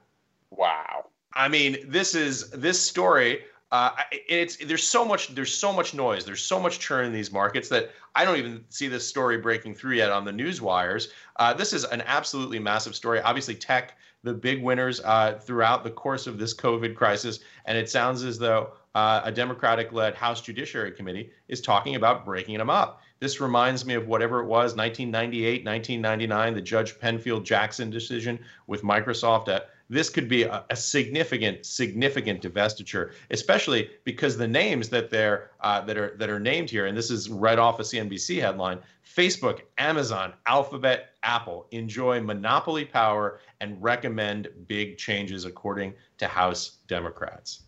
wow. 0.50 1.06
I 1.34 1.46
mean, 1.46 1.76
this 1.86 2.16
is 2.16 2.50
this 2.50 2.80
story 2.80 3.44
uh, 3.72 3.90
it's 4.10 4.56
there's 4.56 4.86
so 4.86 5.04
much 5.04 5.34
there's 5.34 5.52
so 5.52 5.72
much 5.72 5.94
noise 5.94 6.24
there's 6.24 6.42
so 6.42 6.60
much 6.60 6.78
churn 6.78 7.06
in 7.06 7.12
these 7.12 7.32
markets 7.32 7.68
that 7.68 7.90
I 8.14 8.24
don't 8.24 8.36
even 8.36 8.64
see 8.68 8.88
this 8.88 9.06
story 9.06 9.38
breaking 9.38 9.74
through 9.74 9.94
yet 9.96 10.10
on 10.10 10.24
the 10.24 10.32
news 10.32 10.60
wires. 10.60 11.08
Uh, 11.36 11.52
this 11.54 11.72
is 11.72 11.84
an 11.84 12.02
absolutely 12.06 12.58
massive 12.58 12.94
story. 12.94 13.20
Obviously, 13.20 13.54
tech 13.54 13.98
the 14.22 14.32
big 14.32 14.62
winners 14.62 15.00
uh, 15.00 15.38
throughout 15.42 15.84
the 15.84 15.90
course 15.90 16.26
of 16.26 16.38
this 16.38 16.54
COVID 16.54 16.94
crisis, 16.94 17.40
and 17.66 17.76
it 17.76 17.90
sounds 17.90 18.22
as 18.22 18.38
though 18.38 18.72
uh, 18.94 19.20
a 19.24 19.32
Democratic-led 19.32 20.14
House 20.14 20.40
Judiciary 20.40 20.92
Committee 20.92 21.30
is 21.48 21.60
talking 21.60 21.96
about 21.96 22.24
breaking 22.24 22.56
them 22.56 22.70
up. 22.70 23.02
This 23.20 23.40
reminds 23.40 23.84
me 23.84 23.94
of 23.94 24.06
whatever 24.06 24.40
it 24.40 24.46
was, 24.46 24.76
1998, 24.76 25.64
1999, 25.64 26.54
the 26.54 26.60
Judge 26.60 26.98
Penfield 26.98 27.44
Jackson 27.44 27.90
decision 27.90 28.38
with 28.66 28.82
Microsoft 28.82 29.48
at 29.48 29.70
this 29.90 30.08
could 30.08 30.28
be 30.28 30.44
a, 30.44 30.64
a 30.70 30.76
significant, 30.76 31.66
significant 31.66 32.42
divestiture, 32.42 33.12
especially 33.30 33.90
because 34.04 34.36
the 34.36 34.48
names 34.48 34.88
that 34.88 35.10
they're 35.10 35.50
uh, 35.60 35.80
that 35.82 35.96
are 35.96 36.16
that 36.18 36.30
are 36.30 36.40
named 36.40 36.70
here, 36.70 36.86
and 36.86 36.96
this 36.96 37.10
is 37.10 37.28
right 37.28 37.58
off 37.58 37.80
a 37.80 37.82
CNBC 37.82 38.40
headline: 38.40 38.78
Facebook, 39.04 39.62
Amazon, 39.78 40.32
Alphabet, 40.46 41.10
Apple 41.22 41.66
enjoy 41.70 42.20
monopoly 42.20 42.84
power 42.84 43.40
and 43.60 43.80
recommend 43.82 44.48
big 44.66 44.96
changes, 44.96 45.44
according 45.44 45.94
to 46.18 46.26
House 46.26 46.78
Democrats. 46.88 47.64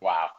Wow. 0.00 0.30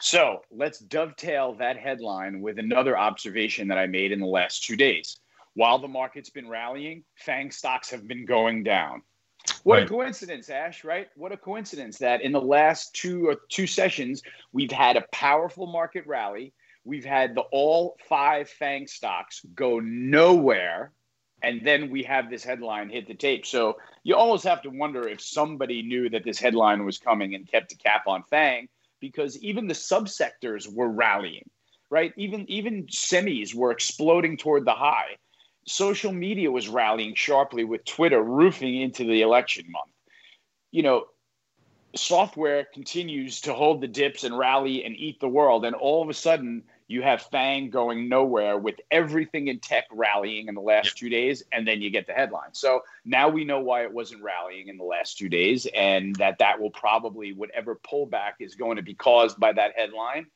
So 0.00 0.42
let's 0.50 0.78
dovetail 0.78 1.54
that 1.54 1.76
headline 1.78 2.40
with 2.40 2.58
another 2.58 2.98
observation 2.98 3.68
that 3.68 3.78
I 3.78 3.86
made 3.86 4.12
in 4.12 4.20
the 4.20 4.26
last 4.26 4.64
two 4.64 4.76
days. 4.76 5.18
While 5.54 5.78
the 5.78 5.88
market's 5.88 6.28
been 6.28 6.48
rallying, 6.48 7.02
FANG 7.14 7.50
stocks 7.50 7.90
have 7.90 8.06
been 8.06 8.26
going 8.26 8.62
down. 8.62 9.02
What 9.62 9.76
right. 9.76 9.86
a 9.86 9.88
coincidence, 9.88 10.48
Ash, 10.48 10.84
right? 10.84 11.08
What 11.16 11.32
a 11.32 11.36
coincidence 11.36 11.98
that 11.98 12.22
in 12.22 12.32
the 12.32 12.40
last 12.40 12.94
two 12.94 13.28
or 13.28 13.36
two 13.48 13.66
sessions, 13.66 14.22
we've 14.52 14.70
had 14.70 14.96
a 14.96 15.04
powerful 15.12 15.66
market 15.66 16.06
rally. 16.06 16.52
We've 16.84 17.04
had 17.04 17.34
the 17.34 17.42
all 17.52 17.96
five 18.08 18.48
FANG 18.48 18.86
stocks 18.86 19.44
go 19.54 19.80
nowhere. 19.80 20.92
And 21.42 21.66
then 21.66 21.90
we 21.90 22.02
have 22.04 22.30
this 22.30 22.44
headline 22.44 22.88
hit 22.88 23.06
the 23.06 23.14
tape. 23.14 23.44
So 23.44 23.76
you 24.04 24.14
almost 24.14 24.44
have 24.44 24.62
to 24.62 24.70
wonder 24.70 25.06
if 25.06 25.20
somebody 25.20 25.82
knew 25.82 26.08
that 26.10 26.24
this 26.24 26.38
headline 26.38 26.84
was 26.84 26.98
coming 26.98 27.34
and 27.34 27.46
kept 27.46 27.72
a 27.72 27.76
cap 27.76 28.04
on 28.06 28.22
FANG 28.30 28.68
because 29.00 29.36
even 29.38 29.66
the 29.66 29.74
subsectors 29.74 30.72
were 30.72 30.88
rallying, 30.88 31.48
right? 31.90 32.12
Even 32.16 32.50
even 32.50 32.86
semis 32.86 33.54
were 33.54 33.70
exploding 33.70 34.36
toward 34.36 34.64
the 34.64 34.72
high 34.72 35.16
social 35.66 36.12
media 36.12 36.50
was 36.50 36.68
rallying 36.68 37.14
sharply 37.14 37.64
with 37.64 37.84
Twitter 37.84 38.22
roofing 38.22 38.80
into 38.80 39.04
the 39.04 39.22
election 39.22 39.70
month. 39.70 39.90
You 40.70 40.82
know, 40.82 41.06
software 41.94 42.66
continues 42.72 43.40
to 43.42 43.54
hold 43.54 43.80
the 43.80 43.88
dips 43.88 44.24
and 44.24 44.36
rally 44.36 44.84
and 44.84 44.96
eat 44.96 45.20
the 45.20 45.28
world. 45.28 45.64
And 45.64 45.74
all 45.74 46.02
of 46.02 46.08
a 46.08 46.14
sudden, 46.14 46.62
you 46.88 47.02
have 47.02 47.22
FANG 47.22 47.70
going 47.70 48.08
nowhere 48.08 48.56
with 48.56 48.76
everything 48.92 49.48
in 49.48 49.58
tech 49.58 49.86
rallying 49.90 50.46
in 50.46 50.54
the 50.54 50.60
last 50.60 50.96
two 50.96 51.08
days, 51.08 51.42
and 51.50 51.66
then 51.66 51.82
you 51.82 51.90
get 51.90 52.06
the 52.06 52.12
headline. 52.12 52.52
So 52.52 52.82
now 53.04 53.28
we 53.28 53.44
know 53.44 53.60
why 53.60 53.82
it 53.82 53.92
wasn't 53.92 54.22
rallying 54.22 54.68
in 54.68 54.76
the 54.76 54.84
last 54.84 55.18
two 55.18 55.28
days, 55.28 55.66
and 55.74 56.14
that 56.16 56.38
that 56.38 56.60
will 56.60 56.70
probably, 56.70 57.32
whatever 57.32 57.74
pullback 57.74 58.34
is 58.38 58.54
going 58.54 58.76
to 58.76 58.82
be 58.82 58.94
caused 58.94 59.40
by 59.40 59.52
that 59.52 59.72
headline, 59.74 60.26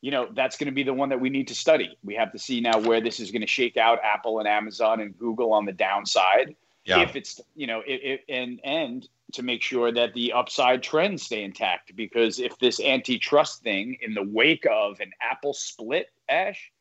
you 0.00 0.10
know 0.10 0.28
that's 0.34 0.56
going 0.56 0.66
to 0.66 0.72
be 0.72 0.82
the 0.82 0.94
one 0.94 1.08
that 1.10 1.20
we 1.20 1.30
need 1.30 1.48
to 1.48 1.54
study. 1.54 1.96
We 2.02 2.14
have 2.14 2.32
to 2.32 2.38
see 2.38 2.60
now 2.60 2.78
where 2.78 3.00
this 3.00 3.20
is 3.20 3.30
going 3.30 3.42
to 3.42 3.46
shake 3.46 3.76
out 3.76 3.98
Apple 4.02 4.38
and 4.38 4.48
Amazon 4.48 5.00
and 5.00 5.16
Google 5.18 5.52
on 5.52 5.64
the 5.64 5.72
downside. 5.72 6.56
Yeah. 6.84 7.00
If 7.02 7.16
it's 7.16 7.40
you 7.54 7.66
know 7.66 7.82
it, 7.86 8.00
it, 8.02 8.24
and 8.28 8.60
and 8.64 9.08
to 9.32 9.42
make 9.42 9.62
sure 9.62 9.92
that 9.92 10.14
the 10.14 10.32
upside 10.32 10.82
trends 10.82 11.22
stay 11.22 11.44
intact 11.44 11.94
because 11.94 12.40
if 12.40 12.58
this 12.58 12.80
antitrust 12.80 13.62
thing 13.62 13.96
in 14.00 14.14
the 14.14 14.22
wake 14.22 14.66
of 14.70 14.98
an 15.00 15.12
Apple 15.20 15.54
split, 15.54 16.10
Ash, 16.28 16.72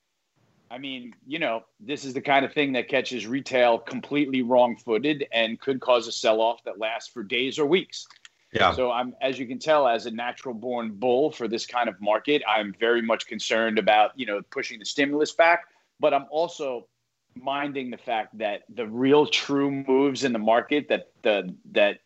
I 0.72 0.78
mean, 0.78 1.14
you 1.28 1.40
know, 1.40 1.64
this 1.80 2.06
is 2.06 2.14
the 2.14 2.22
kind 2.22 2.46
of 2.46 2.54
thing 2.54 2.74
that 2.74 2.88
catches 2.88 3.26
retail 3.26 3.80
completely 3.80 4.44
wrong-footed 4.44 5.28
and 5.32 5.60
could 5.60 5.80
cause 5.80 6.08
a 6.08 6.12
sell-off 6.12 6.64
that 6.64 6.78
lasts 6.78 7.12
for 7.12 7.24
days 7.24 7.58
or 7.58 7.66
weeks. 7.66 8.08
Yeah. 8.52 8.74
So 8.74 8.92
I'm, 8.92 9.14
as 9.22 9.38
you 9.38 9.46
can 9.46 9.60
tell, 9.60 9.88
as 9.88 10.06
a 10.06 10.12
natural 10.12 10.56
born 10.56 10.92
bull 10.94 11.32
for 11.32 11.48
this 11.48 11.66
kind 11.66 11.88
of 11.88 12.00
market, 12.02 12.42
I'm 12.48 12.74
very 12.80 13.02
much 13.02 13.28
concerned 13.28 13.78
about 13.78 14.12
you 14.16 14.26
know 14.26 14.42
pushing 14.50 14.80
the 14.80 14.86
stimulus 14.86 15.32
back, 15.32 15.66
but 16.00 16.14
I'm 16.14 16.26
also 16.32 16.88
minding 17.36 17.92
the 17.92 17.98
fact 17.98 18.38
that 18.38 18.64
the 18.74 18.88
real 18.88 19.26
true 19.26 19.72
moves 19.72 20.24
in 20.24 20.34
the 20.34 20.40
market 20.40 20.88
that 20.90 21.12
the 21.22 21.56
that 21.72 22.00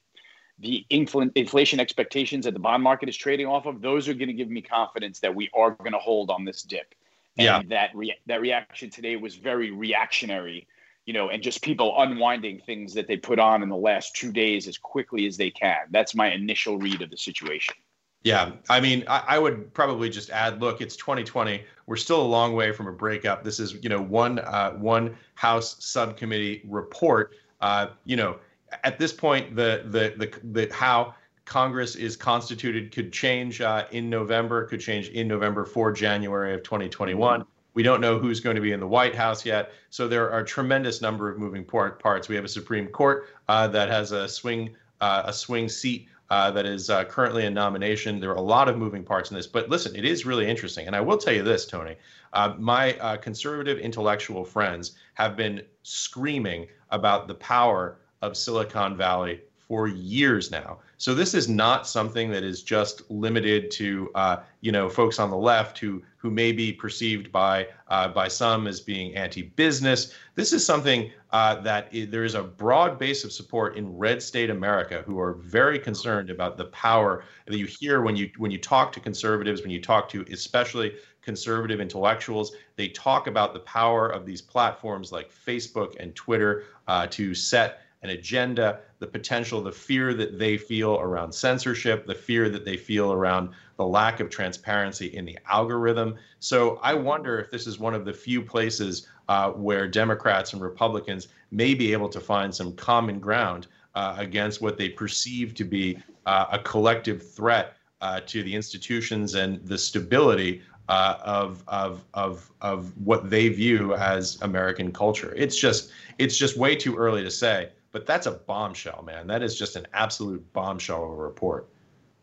the 0.60 0.86
infl- 0.92 1.32
inflation 1.36 1.80
expectations 1.80 2.46
that 2.46 2.54
the 2.54 2.60
bond 2.60 2.84
market 2.84 3.10
is 3.10 3.18
trading 3.18 3.48
off 3.48 3.66
of, 3.66 3.82
those 3.82 4.08
are 4.08 4.14
going 4.14 4.28
to 4.28 4.34
give 4.34 4.50
me 4.50 4.62
confidence 4.62 5.20
that 5.20 5.34
we 5.34 5.50
are 5.54 5.72
going 5.72 5.92
to 5.92 5.98
hold 5.98 6.30
on 6.30 6.46
this 6.46 6.62
dip. 6.62 6.94
And 7.38 7.46
yeah. 7.46 7.62
that 7.70 7.96
re- 7.96 8.18
that 8.28 8.42
reaction 8.42 8.90
today 8.90 9.16
was 9.16 9.36
very 9.36 9.72
reactionary 9.72 10.68
you 11.06 11.14
know, 11.14 11.30
and 11.30 11.44
just 11.44 11.62
people 11.62 11.94
unwinding 11.98 12.60
things 12.60 12.94
that 12.94 13.08
they 13.08 13.18
put 13.18 13.40
on 13.40 13.62
in 13.62 13.70
the 13.70 13.76
last 13.76 14.16
two 14.16 14.32
days 14.32 14.68
as 14.68 14.78
quickly 14.78 15.26
as 15.26 15.38
they 15.38 15.50
can. 15.50 15.80
That's 15.92 16.16
my 16.16 16.32
initial 16.32 16.78
read 16.78 17.02
of 17.02 17.10
the 17.10 17.18
situation. 17.18 17.76
Yeah, 18.24 18.54
I 18.70 18.80
mean, 18.80 19.04
I, 19.08 19.24
I, 19.28 19.40
would 19.40 19.74
probably 19.74 20.10
just 20.10 20.30
add, 20.30 20.62
look, 20.62 20.80
it's 20.80 20.96
2020. 20.96 21.62
We're 21.88 21.98
still 21.98 22.22
a 22.22 22.24
long 22.24 22.54
way 22.54 22.72
from 22.72 22.88
a 22.88 22.94
breakup. 22.94 23.44
This 23.44 23.60
is, 23.60 23.74
you 23.84 23.90
know, 23.90 24.02
one 24.02 24.40
uh, 24.40 24.72
one 24.72 25.18
House 25.36 25.76
subcommittee 25.84 26.62
report. 26.64 27.36
Uh, 27.60 27.88
you 28.06 28.16
know, 28.16 28.38
at 28.86 28.98
this 28.98 29.12
point, 29.12 29.58
the 29.58 29.84
the 29.88 30.14
the, 30.26 30.68
the 30.68 30.74
how 30.74 31.16
Congress 31.44 31.96
is 31.96 32.16
constituted 32.16 32.94
could 32.94 33.12
change 33.12 33.60
uh, 33.60 33.86
in 33.92 34.10
November, 34.10 34.66
could 34.68 34.80
change 34.80 35.10
in 35.10 35.28
November 35.28 35.66
for 35.66 35.92
January 35.92 36.54
of 36.54 36.64
2021. 36.64 37.46
We 37.74 37.84
don't 37.84 38.01
know 38.01 38.20
who's 38.20 38.39
going 38.39 38.56
to 38.56 38.62
be 38.62 38.72
in 38.72 38.80
the 38.80 38.88
White 38.88 39.15
House 39.15 39.46
yet. 39.46 39.72
So 39.89 40.08
there 40.08 40.32
are 40.32 40.39
a 40.39 40.46
tremendous 40.46 41.01
number 41.01 41.30
of 41.30 41.39
moving 41.39 41.65
parts. 41.65 42.30
We 42.30 42.36
have 42.36 42.46
a 42.46 42.50
Supreme 42.50 42.88
Court 42.88 43.27
uh, 43.48 43.68
that 43.70 43.89
has 43.89 44.12
a 44.12 44.27
swing 44.27 44.75
uh, 45.01 45.24
a 45.25 45.34
swing 45.34 45.68
seat 45.68 46.08
uh, 46.30 46.50
that 46.51 46.65
is 46.65 46.89
uh, 46.89 47.03
currently 47.06 47.46
in 47.46 47.53
nomination. 47.53 48.20
There 48.20 48.32
are 48.32 48.38
a 48.38 48.42
lot 48.42 48.70
of 48.70 48.77
moving 48.77 49.03
parts 49.03 49.32
in 49.32 49.36
this. 49.36 49.48
But 49.48 49.70
listen, 49.70 49.96
it 49.96 50.06
is 50.06 50.25
really 50.25 50.50
interesting. 50.50 50.88
And 50.88 50.96
I 50.96 51.01
will 51.01 51.18
tell 51.18 51.34
you 51.34 51.44
this, 51.44 51.65
Tony. 51.65 51.96
Uh, 52.32 52.56
my 52.58 52.98
uh, 53.00 53.18
conservative 53.18 53.80
intellectual 53.80 54.46
friends 54.46 54.94
have 55.15 55.36
been 55.36 55.62
screaming 55.84 56.68
about 56.89 57.27
the 57.27 57.36
power 57.36 57.98
of 58.22 58.38
Silicon 58.38 58.96
Valley 58.96 59.42
for 59.68 59.88
years 59.88 60.50
now. 60.50 60.80
So 60.98 61.14
this 61.14 61.34
is 61.34 61.50
not 61.50 61.88
something 61.88 62.32
that 62.32 62.44
is 62.44 62.64
just 62.64 63.10
limited 63.10 63.72
to 63.72 64.12
uh, 64.16 64.38
you 64.62 64.72
know 64.72 64.90
folks 64.90 65.20
on 65.20 65.30
the 65.30 65.38
left 65.38 65.78
who 65.78 66.02
who 66.18 66.32
may 66.32 66.52
be 66.52 66.72
perceived 66.72 67.32
by 67.32 67.68
uh, 67.90 68.08
by 68.08 68.28
some 68.28 68.68
as 68.68 68.80
being 68.80 69.16
anti-business. 69.16 70.14
This 70.36 70.54
is 70.54 70.66
something 70.66 71.12
uh, 71.32 71.56
that 71.62 71.90
there 71.92 72.24
is 72.24 72.36
a 72.36 72.44
broad 72.44 72.98
base 72.98 73.24
of 73.24 73.32
support 73.32 73.76
in 73.76 73.98
red 73.98 74.22
state 74.22 74.50
America 74.50 75.04
who 75.06 75.20
are 75.20 75.34
very 75.34 75.80
concerned 75.80 76.30
about 76.30 76.58
the 76.58 76.66
power 76.66 77.26
that 77.48 77.58
you 77.58 77.66
hear 77.66 78.02
when 78.02 78.16
you 78.16 78.30
when 78.38 78.52
you 78.52 78.58
talk 78.58 78.92
to 78.94 79.00
conservatives, 79.00 79.62
when 79.62 79.72
you 79.72 79.82
talk 79.82 80.08
to 80.10 80.26
especially 80.32 80.94
conservative 81.22 81.80
intellectuals. 81.80 82.56
They 82.76 82.90
talk 82.90 83.28
about 83.28 83.54
the 83.54 83.62
power 83.62 84.10
of 84.10 84.26
these 84.26 84.42
platforms 84.42 85.12
like 85.12 85.32
Facebook 85.32 85.96
and 86.00 86.14
Twitter 86.16 86.66
uh, 86.88 87.08
to 87.08 87.34
set 87.34 87.80
an 88.04 88.12
agenda, 88.12 88.80
the 89.00 89.08
potential, 89.08 89.62
the 89.62 89.72
fear 89.72 90.14
that 90.14 90.38
they 90.38 90.58
feel 90.58 91.00
around 91.00 91.32
censorship, 91.34 92.06
the 92.06 92.14
fear 92.14 92.50
that 92.50 92.66
they 92.66 92.78
feel 92.78 93.12
around 93.14 93.50
the 93.78 93.86
lack 93.86 94.20
of 94.20 94.30
transparency 94.30 95.08
in 95.08 95.26
the 95.26 95.38
algorithm. 95.50 96.16
So 96.40 96.80
I 96.84 96.94
wonder 96.94 97.40
if 97.40 97.50
this 97.50 97.66
is 97.66 97.80
one 97.80 97.94
of 97.94 98.06
the 98.06 98.14
few 98.14 98.42
places 98.42 99.08
uh, 99.30 99.52
where 99.52 99.88
Democrats 99.88 100.54
and 100.54 100.62
Republicans 100.62 101.30
may 101.52 101.74
be 101.74 101.94
able 101.94 102.10
to 102.10 102.20
find 102.20 102.54
some 102.54 102.76
common 102.76 103.20
ground 103.20 103.68
uh, 103.96 104.16
against 104.18 104.62
what 104.62 104.78
they 104.78 104.90
perceive 104.90 105.54
to 105.56 105.64
be 105.64 105.98
uh, 106.26 106.46
a 106.52 106.60
collective 106.60 107.32
threat 107.32 107.78
uh, 108.02 108.20
to 108.26 108.44
the 108.44 108.54
institutions 108.54 109.36
and 109.36 109.66
the 109.66 109.78
stability 109.78 110.62
uh, 110.90 111.16
of 111.24 111.64
of 111.68 112.04
of 112.14 112.52
of 112.62 112.92
what 112.98 113.30
they 113.30 113.48
view 113.48 113.94
as 113.96 114.42
American 114.42 114.92
culture. 114.92 115.34
It's 115.38 115.58
just 115.58 115.92
it's 116.18 116.36
just 116.36 116.58
way 116.58 116.76
too 116.76 116.98
early 116.98 117.24
to 117.24 117.32
say, 117.32 117.70
but 117.94 118.06
that's 118.06 118.26
a 118.26 118.32
bombshell, 118.32 119.04
man. 119.04 119.28
That 119.28 119.42
is 119.42 119.58
just 119.58 119.78
an 119.78 119.88
absolute 119.94 120.52
bombshell 120.52 121.06
of 121.06 121.12
a 121.12 121.16
report. 121.16 121.70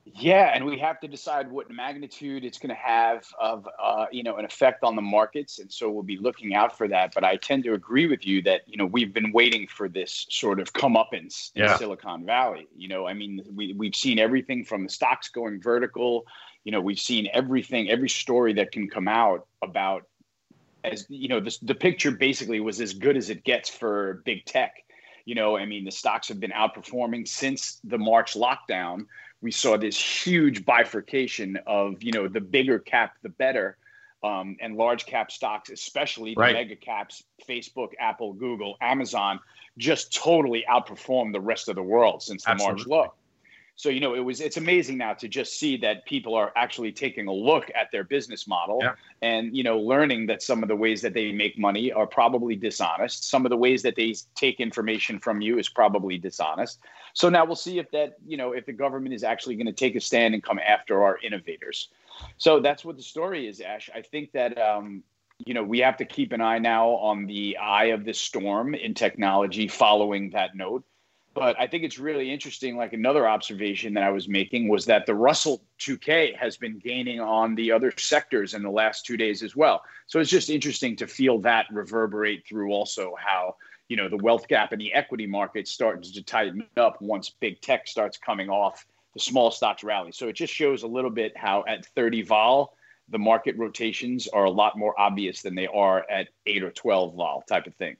Yeah, 0.04 0.50
and 0.52 0.66
we 0.66 0.76
have 0.78 0.98
to 1.00 1.08
decide 1.08 1.48
what 1.48 1.70
magnitude 1.70 2.44
it's 2.44 2.58
going 2.58 2.70
to 2.70 2.74
have 2.74 3.24
of 3.38 3.68
uh, 3.80 4.06
you 4.10 4.24
know 4.24 4.36
an 4.36 4.44
effect 4.44 4.82
on 4.82 4.96
the 4.96 5.02
markets, 5.02 5.60
and 5.60 5.72
so 5.72 5.88
we'll 5.88 6.02
be 6.02 6.16
looking 6.16 6.52
out 6.54 6.76
for 6.76 6.88
that. 6.88 7.14
But 7.14 7.22
I 7.22 7.36
tend 7.36 7.62
to 7.64 7.74
agree 7.74 8.08
with 8.08 8.26
you 8.26 8.42
that 8.42 8.62
you 8.66 8.76
know 8.76 8.86
we've 8.86 9.14
been 9.14 9.30
waiting 9.32 9.68
for 9.68 9.88
this 9.88 10.26
sort 10.28 10.58
of 10.58 10.72
comeuppance 10.72 11.52
in 11.54 11.62
yeah. 11.62 11.76
Silicon 11.76 12.26
Valley. 12.26 12.66
You 12.76 12.88
know, 12.88 13.06
I 13.06 13.14
mean, 13.14 13.40
we 13.54 13.72
we've 13.72 13.94
seen 13.94 14.18
everything 14.18 14.64
from 14.64 14.82
the 14.82 14.90
stocks 14.90 15.28
going 15.28 15.62
vertical. 15.62 16.26
You 16.64 16.72
know, 16.72 16.80
we've 16.80 16.98
seen 16.98 17.28
everything, 17.32 17.88
every 17.88 18.10
story 18.10 18.54
that 18.54 18.72
can 18.72 18.90
come 18.90 19.06
out 19.06 19.46
about 19.62 20.06
as 20.82 21.06
you 21.08 21.28
know, 21.28 21.40
this, 21.40 21.58
the 21.58 21.74
picture 21.74 22.10
basically 22.10 22.58
was 22.58 22.80
as 22.80 22.94
good 22.94 23.16
as 23.16 23.30
it 23.30 23.44
gets 23.44 23.68
for 23.68 24.22
big 24.24 24.44
tech. 24.44 24.82
You 25.24 25.34
know, 25.34 25.56
I 25.56 25.66
mean, 25.66 25.84
the 25.84 25.90
stocks 25.90 26.28
have 26.28 26.40
been 26.40 26.52
outperforming 26.52 27.28
since 27.28 27.80
the 27.84 27.98
March 27.98 28.34
lockdown 28.34 29.06
we 29.42 29.50
saw 29.50 29.76
this 29.76 29.98
huge 29.98 30.64
bifurcation 30.64 31.58
of 31.66 32.02
you 32.02 32.12
know 32.12 32.28
the 32.28 32.40
bigger 32.40 32.78
cap 32.78 33.16
the 33.22 33.28
better 33.28 33.76
um, 34.22 34.56
and 34.60 34.76
large 34.76 35.06
cap 35.06 35.30
stocks 35.30 35.70
especially 35.70 36.34
the 36.34 36.40
right. 36.40 36.52
mega 36.54 36.76
caps 36.76 37.24
facebook 37.48 37.90
apple 37.98 38.32
google 38.34 38.76
amazon 38.80 39.40
just 39.78 40.14
totally 40.14 40.64
outperformed 40.70 41.32
the 41.32 41.40
rest 41.40 41.68
of 41.68 41.76
the 41.76 41.82
world 41.82 42.22
since 42.22 42.44
the 42.44 42.50
Absolutely. 42.50 42.76
march 42.76 42.86
low 42.86 43.14
so 43.80 43.88
you 43.88 43.98
know 43.98 44.14
it 44.14 44.20
was 44.20 44.42
it's 44.42 44.58
amazing 44.58 44.98
now 44.98 45.14
to 45.14 45.26
just 45.26 45.58
see 45.58 45.74
that 45.78 46.04
people 46.04 46.34
are 46.34 46.52
actually 46.54 46.92
taking 46.92 47.26
a 47.28 47.32
look 47.32 47.70
at 47.74 47.90
their 47.90 48.04
business 48.04 48.46
model 48.46 48.78
yeah. 48.82 48.92
and 49.22 49.56
you 49.56 49.62
know 49.62 49.78
learning 49.78 50.26
that 50.26 50.42
some 50.42 50.62
of 50.62 50.68
the 50.68 50.76
ways 50.76 51.00
that 51.00 51.14
they 51.14 51.32
make 51.32 51.58
money 51.58 51.90
are 51.90 52.06
probably 52.06 52.54
dishonest. 52.54 53.24
Some 53.24 53.46
of 53.46 53.50
the 53.50 53.56
ways 53.56 53.80
that 53.82 53.96
they 53.96 54.14
take 54.34 54.60
information 54.60 55.18
from 55.18 55.40
you 55.40 55.58
is 55.58 55.70
probably 55.70 56.18
dishonest. 56.18 56.80
So 57.14 57.30
now 57.30 57.46
we'll 57.46 57.56
see 57.56 57.78
if 57.78 57.90
that 57.92 58.16
you 58.26 58.36
know 58.36 58.52
if 58.52 58.66
the 58.66 58.74
government 58.74 59.14
is 59.14 59.24
actually 59.24 59.56
going 59.56 59.66
to 59.66 59.72
take 59.72 59.96
a 59.96 60.00
stand 60.00 60.34
and 60.34 60.42
come 60.42 60.58
after 60.58 61.02
our 61.02 61.18
innovators. 61.22 61.88
So 62.36 62.60
that's 62.60 62.84
what 62.84 62.98
the 62.98 63.02
story 63.02 63.48
is 63.48 63.62
ash. 63.62 63.88
I 63.94 64.02
think 64.02 64.32
that 64.32 64.58
um, 64.60 65.02
you 65.38 65.54
know 65.54 65.64
we 65.64 65.78
have 65.78 65.96
to 65.96 66.04
keep 66.04 66.32
an 66.32 66.42
eye 66.42 66.58
now 66.58 66.90
on 66.90 67.24
the 67.24 67.56
eye 67.56 67.86
of 67.96 68.04
the 68.04 68.12
storm 68.12 68.74
in 68.74 68.92
technology 68.92 69.68
following 69.68 70.28
that 70.30 70.54
note 70.54 70.84
but 71.40 71.58
I 71.58 71.66
think 71.66 71.84
it's 71.84 71.98
really 71.98 72.30
interesting. 72.30 72.76
Like 72.76 72.92
another 72.92 73.26
observation 73.26 73.94
that 73.94 74.02
I 74.02 74.10
was 74.10 74.28
making 74.28 74.68
was 74.68 74.84
that 74.84 75.06
the 75.06 75.14
Russell 75.14 75.62
2K 75.78 76.36
has 76.36 76.58
been 76.58 76.78
gaining 76.78 77.18
on 77.18 77.54
the 77.54 77.72
other 77.72 77.94
sectors 77.96 78.52
in 78.52 78.62
the 78.62 78.68
last 78.68 79.06
two 79.06 79.16
days 79.16 79.42
as 79.42 79.56
well. 79.56 79.82
So 80.06 80.20
it's 80.20 80.28
just 80.28 80.50
interesting 80.50 80.96
to 80.96 81.06
feel 81.06 81.38
that 81.38 81.64
reverberate 81.72 82.46
through 82.46 82.72
also 82.72 83.14
how 83.18 83.56
you 83.88 83.96
know 83.96 84.06
the 84.06 84.18
wealth 84.18 84.48
gap 84.48 84.74
in 84.74 84.78
the 84.78 84.92
equity 84.92 85.26
market 85.26 85.66
starts 85.66 86.10
to 86.10 86.22
tighten 86.22 86.66
up 86.76 87.00
once 87.00 87.30
big 87.30 87.62
tech 87.62 87.88
starts 87.88 88.18
coming 88.18 88.50
off 88.50 88.84
the 89.14 89.20
small 89.20 89.50
stocks 89.50 89.82
rally. 89.82 90.12
So 90.12 90.28
it 90.28 90.34
just 90.34 90.52
shows 90.52 90.82
a 90.82 90.86
little 90.86 91.08
bit 91.08 91.34
how 91.38 91.64
at 91.66 91.86
30 91.86 92.20
vol 92.20 92.76
the 93.08 93.18
market 93.18 93.56
rotations 93.56 94.28
are 94.28 94.44
a 94.44 94.50
lot 94.50 94.76
more 94.76 94.92
obvious 95.00 95.40
than 95.40 95.54
they 95.54 95.68
are 95.68 96.04
at 96.10 96.28
8 96.44 96.64
or 96.64 96.70
12 96.70 97.14
vol 97.14 97.42
type 97.48 97.66
of 97.66 97.74
thing. 97.76 97.96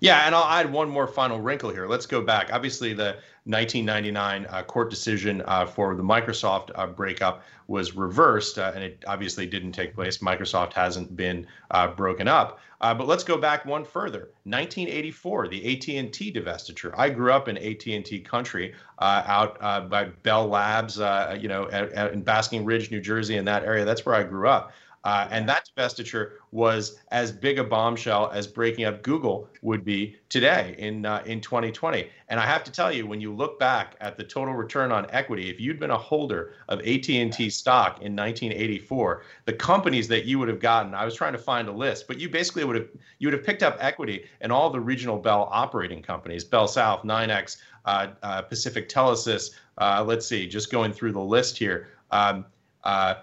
Yeah, 0.00 0.26
and 0.26 0.34
I'll 0.34 0.44
add 0.44 0.70
one 0.70 0.90
more 0.90 1.06
final 1.06 1.40
wrinkle 1.40 1.70
here. 1.70 1.86
Let's 1.86 2.06
go 2.06 2.20
back. 2.20 2.50
Obviously, 2.52 2.92
the 2.92 3.16
1999 3.44 4.46
uh, 4.50 4.62
court 4.64 4.90
decision 4.90 5.42
uh, 5.46 5.64
for 5.64 5.94
the 5.94 6.02
Microsoft 6.02 6.70
uh, 6.74 6.86
breakup 6.86 7.42
was 7.68 7.94
reversed, 7.94 8.58
uh, 8.58 8.72
and 8.74 8.82
it 8.82 9.04
obviously 9.06 9.46
didn't 9.46 9.72
take 9.72 9.94
place. 9.94 10.18
Microsoft 10.18 10.72
hasn't 10.72 11.16
been 11.16 11.46
uh, 11.70 11.86
broken 11.86 12.28
up. 12.28 12.58
Uh, 12.80 12.92
but 12.92 13.06
let's 13.06 13.24
go 13.24 13.38
back 13.38 13.64
one 13.64 13.84
further. 13.84 14.28
1984, 14.44 15.48
the 15.48 15.76
AT&T 15.76 16.32
divestiture. 16.32 16.92
I 16.96 17.08
grew 17.08 17.32
up 17.32 17.48
in 17.48 17.56
AT&T 17.56 18.20
country, 18.20 18.74
out 19.00 19.58
by 19.88 20.04
Bell 20.22 20.46
Labs, 20.46 20.98
you 21.40 21.48
know, 21.48 21.70
at, 21.70 21.92
at, 21.92 22.12
in 22.12 22.22
Basking 22.22 22.66
Ridge, 22.66 22.90
New 22.90 23.00
Jersey, 23.00 23.36
in 23.36 23.46
that 23.46 23.64
area. 23.64 23.86
That's 23.86 24.04
where 24.04 24.14
I 24.14 24.24
grew 24.24 24.48
up. 24.48 24.72
Uh, 25.06 25.28
and 25.30 25.48
that 25.48 25.70
divestiture 25.70 26.32
was 26.50 26.98
as 27.12 27.30
big 27.30 27.60
a 27.60 27.64
bombshell 27.64 28.28
as 28.34 28.44
breaking 28.48 28.84
up 28.84 29.04
Google 29.04 29.48
would 29.62 29.84
be 29.84 30.16
today 30.28 30.74
in 30.78 31.06
uh, 31.06 31.22
in 31.24 31.40
2020. 31.40 32.10
And 32.28 32.40
I 32.40 32.44
have 32.44 32.64
to 32.64 32.72
tell 32.72 32.90
you, 32.90 33.06
when 33.06 33.20
you 33.20 33.32
look 33.32 33.56
back 33.60 33.94
at 34.00 34.16
the 34.16 34.24
total 34.24 34.54
return 34.54 34.90
on 34.90 35.06
equity, 35.10 35.48
if 35.48 35.60
you'd 35.60 35.78
been 35.78 35.92
a 35.92 35.96
holder 35.96 36.54
of 36.68 36.80
AT&T 36.80 37.50
stock 37.50 38.02
in 38.02 38.16
1984, 38.16 39.22
the 39.44 39.52
companies 39.52 40.08
that 40.08 40.24
you 40.24 40.40
would 40.40 40.48
have 40.48 40.58
gotten, 40.58 40.92
I 40.92 41.04
was 41.04 41.14
trying 41.14 41.34
to 41.34 41.38
find 41.38 41.68
a 41.68 41.72
list, 41.72 42.08
but 42.08 42.18
you 42.18 42.28
basically 42.28 42.64
would 42.64 42.74
have 42.74 42.88
you 43.20 43.28
would 43.28 43.34
have 43.34 43.44
picked 43.44 43.62
up 43.62 43.76
equity 43.78 44.24
in 44.40 44.50
all 44.50 44.70
the 44.70 44.80
regional 44.80 45.18
Bell 45.18 45.48
operating 45.52 46.02
companies: 46.02 46.42
Bell 46.42 46.66
South, 46.66 47.04
NYNEX, 47.04 47.58
uh, 47.84 48.08
uh, 48.24 48.42
Pacific 48.42 48.88
Telesis. 48.88 49.50
Uh, 49.78 50.02
let's 50.04 50.26
see, 50.26 50.48
just 50.48 50.72
going 50.72 50.92
through 50.92 51.12
the 51.12 51.20
list 51.20 51.56
here. 51.56 51.90
Um, 52.10 52.44
uh, 52.82 53.14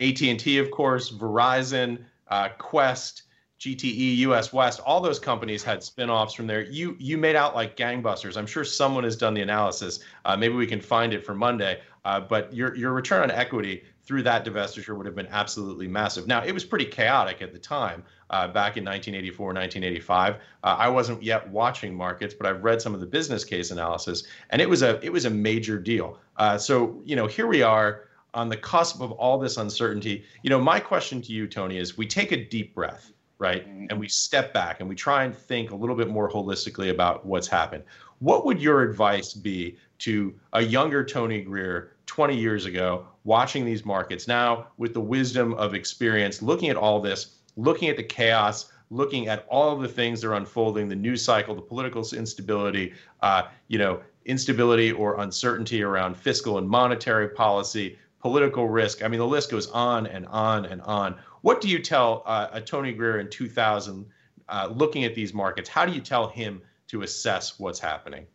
AT&T, 0.00 0.58
of 0.58 0.70
course, 0.70 1.10
Verizon, 1.10 2.04
uh, 2.28 2.48
Qwest, 2.58 3.22
GTE, 3.60 4.18
US 4.18 4.52
West, 4.52 4.80
all 4.80 5.00
those 5.00 5.18
companies 5.18 5.62
had 5.62 5.78
spinoffs 5.78 6.34
from 6.34 6.46
there. 6.46 6.62
You 6.62 6.96
you 6.98 7.16
made 7.16 7.36
out 7.36 7.54
like 7.54 7.76
gangbusters. 7.76 8.36
I'm 8.36 8.46
sure 8.46 8.64
someone 8.64 9.04
has 9.04 9.16
done 9.16 9.32
the 9.32 9.42
analysis. 9.42 10.00
Uh, 10.24 10.36
maybe 10.36 10.54
we 10.54 10.66
can 10.66 10.80
find 10.80 11.14
it 11.14 11.24
for 11.24 11.34
Monday. 11.34 11.80
Uh, 12.04 12.20
but 12.20 12.52
your 12.52 12.74
your 12.76 12.92
return 12.92 13.22
on 13.22 13.30
equity 13.30 13.82
through 14.02 14.22
that 14.22 14.44
divestiture 14.44 14.94
would 14.94 15.06
have 15.06 15.14
been 15.14 15.28
absolutely 15.28 15.88
massive. 15.88 16.26
Now 16.26 16.44
it 16.44 16.52
was 16.52 16.64
pretty 16.64 16.84
chaotic 16.84 17.40
at 17.40 17.52
the 17.52 17.58
time, 17.58 18.02
uh, 18.28 18.48
back 18.48 18.76
in 18.76 18.84
1984, 18.84 19.46
1985. 19.46 20.34
Uh, 20.34 20.38
I 20.62 20.88
wasn't 20.88 21.22
yet 21.22 21.48
watching 21.48 21.94
markets, 21.94 22.34
but 22.34 22.46
I've 22.46 22.62
read 22.62 22.82
some 22.82 22.92
of 22.92 23.00
the 23.00 23.06
business 23.06 23.44
case 23.44 23.70
analysis, 23.70 24.24
and 24.50 24.60
it 24.60 24.68
was 24.68 24.82
a 24.82 25.02
it 25.02 25.12
was 25.12 25.24
a 25.24 25.30
major 25.30 25.78
deal. 25.78 26.18
Uh, 26.36 26.58
so 26.58 27.00
you 27.04 27.16
know 27.16 27.26
here 27.26 27.46
we 27.46 27.62
are 27.62 28.08
on 28.34 28.48
the 28.48 28.56
cusp 28.56 29.00
of 29.00 29.12
all 29.12 29.38
this 29.38 29.56
uncertainty, 29.56 30.24
you 30.42 30.50
know, 30.50 30.60
my 30.60 30.80
question 30.80 31.22
to 31.22 31.32
you, 31.32 31.46
Tony, 31.46 31.78
is 31.78 31.96
we 31.96 32.06
take 32.06 32.32
a 32.32 32.44
deep 32.44 32.74
breath, 32.74 33.12
right? 33.38 33.68
Mm-hmm. 33.68 33.86
And 33.90 34.00
we 34.00 34.08
step 34.08 34.52
back 34.52 34.80
and 34.80 34.88
we 34.88 34.94
try 34.94 35.24
and 35.24 35.34
think 35.34 35.70
a 35.70 35.76
little 35.76 35.96
bit 35.96 36.08
more 36.08 36.30
holistically 36.30 36.90
about 36.90 37.24
what's 37.24 37.48
happened. 37.48 37.84
What 38.18 38.44
would 38.44 38.60
your 38.60 38.82
advice 38.82 39.34
be 39.34 39.76
to 39.98 40.34
a 40.52 40.62
younger 40.62 41.04
Tony 41.04 41.42
Greer 41.42 41.92
20 42.06 42.36
years 42.36 42.66
ago, 42.66 43.06
watching 43.24 43.64
these 43.64 43.84
markets 43.84 44.28
now 44.28 44.66
with 44.76 44.92
the 44.94 45.00
wisdom 45.00 45.54
of 45.54 45.74
experience, 45.74 46.42
looking 46.42 46.68
at 46.68 46.76
all 46.76 47.00
this, 47.00 47.38
looking 47.56 47.88
at 47.88 47.96
the 47.96 48.02
chaos, 48.02 48.70
looking 48.90 49.28
at 49.28 49.46
all 49.48 49.74
of 49.74 49.80
the 49.80 49.88
things 49.88 50.20
that 50.20 50.28
are 50.28 50.34
unfolding, 50.34 50.88
the 50.88 50.94
news 50.94 51.22
cycle, 51.22 51.54
the 51.54 51.62
political 51.62 52.04
instability, 52.14 52.92
uh, 53.22 53.44
you 53.68 53.78
know, 53.78 54.00
instability 54.26 54.92
or 54.92 55.20
uncertainty 55.20 55.82
around 55.82 56.16
fiscal 56.16 56.58
and 56.58 56.68
monetary 56.68 57.28
policy, 57.28 57.98
political 58.24 58.66
risk. 58.66 59.04
I 59.04 59.08
mean, 59.08 59.20
the 59.20 59.26
list 59.26 59.50
goes 59.50 59.66
on 59.66 60.06
and 60.06 60.24
on 60.28 60.64
and 60.64 60.80
on. 60.80 61.16
What 61.42 61.60
do 61.60 61.68
you 61.68 61.78
tell 61.78 62.22
uh, 62.24 62.48
a 62.52 62.60
Tony 62.60 62.90
Greer 62.90 63.20
in 63.20 63.28
2000 63.28 64.06
uh, 64.48 64.72
looking 64.74 65.04
at 65.04 65.14
these 65.14 65.34
markets? 65.34 65.68
How 65.68 65.84
do 65.84 65.92
you 65.92 66.00
tell 66.00 66.28
him 66.28 66.62
to 66.88 67.02
assess 67.02 67.60
what's 67.60 67.78
happening? 67.78 68.26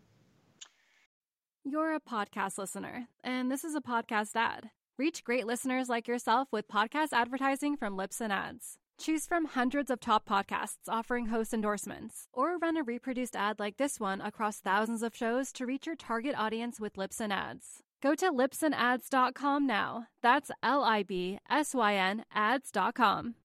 You're 1.63 1.95
a 1.95 1.99
podcast 1.99 2.59
listener, 2.59 3.07
and 3.23 3.51
this 3.51 3.63
is 3.63 3.73
a 3.73 3.81
podcast 3.81 4.35
ad. 4.35 4.69
Reach 4.99 5.23
great 5.23 5.47
listeners 5.47 5.89
like 5.89 6.07
yourself 6.07 6.49
with 6.51 6.67
podcast 6.67 7.09
advertising 7.11 7.75
from 7.75 7.97
Libsyn 7.97 8.29
Ads. 8.29 8.77
Choose 8.99 9.25
from 9.25 9.45
hundreds 9.45 9.89
of 9.89 9.99
top 9.99 10.29
podcasts 10.29 10.87
offering 10.87 11.27
host 11.27 11.51
endorsements, 11.51 12.27
or 12.31 12.59
run 12.59 12.77
a 12.77 12.83
reproduced 12.83 13.35
ad 13.35 13.57
like 13.57 13.77
this 13.77 13.99
one 13.99 14.21
across 14.21 14.59
thousands 14.59 15.01
of 15.01 15.15
shows 15.15 15.51
to 15.53 15.65
reach 15.65 15.87
your 15.87 15.95
target 15.95 16.35
audience 16.37 16.79
with 16.79 16.93
Libsyn 16.93 17.31
Ads. 17.31 17.81
Go 18.01 18.15
to 18.15 18.31
libsynads.com 18.31 19.67
now. 19.67 20.07
That's 20.21 20.51
L 20.63 20.83
I 20.83 21.03
B 21.03 21.39
S 21.49 21.75
Y 21.75 21.95
N 21.95 22.23
ads.com. 22.33 23.35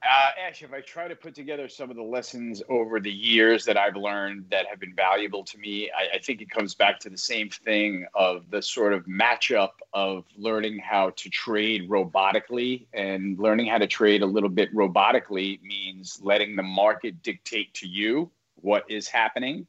Uh, 0.00 0.46
Ash, 0.46 0.62
if 0.62 0.72
I 0.72 0.80
try 0.80 1.08
to 1.08 1.16
put 1.16 1.34
together 1.34 1.68
some 1.68 1.90
of 1.90 1.96
the 1.96 2.02
lessons 2.02 2.62
over 2.68 3.00
the 3.00 3.10
years 3.10 3.64
that 3.64 3.76
I've 3.76 3.96
learned 3.96 4.44
that 4.48 4.66
have 4.66 4.78
been 4.78 4.94
valuable 4.94 5.42
to 5.42 5.58
me, 5.58 5.90
I, 5.90 6.16
I, 6.16 6.18
think 6.20 6.40
it 6.40 6.48
comes 6.50 6.72
back 6.72 7.00
to 7.00 7.10
the 7.10 7.18
same 7.18 7.50
thing 7.50 8.06
of 8.14 8.48
the 8.48 8.62
sort 8.62 8.92
of 8.92 9.04
matchup 9.06 9.70
of 9.92 10.24
learning 10.36 10.78
how 10.78 11.10
to 11.10 11.28
trade 11.30 11.90
robotically. 11.90 12.86
And 12.94 13.40
learning 13.40 13.66
how 13.66 13.78
to 13.78 13.88
trade 13.88 14.22
a 14.22 14.26
little 14.26 14.48
bit 14.48 14.72
robotically 14.72 15.60
means 15.62 16.20
letting 16.22 16.54
the 16.54 16.62
market 16.62 17.20
dictate 17.24 17.74
to 17.74 17.88
you 17.88 18.30
what 18.60 18.88
is 18.88 19.08
happening 19.08 19.66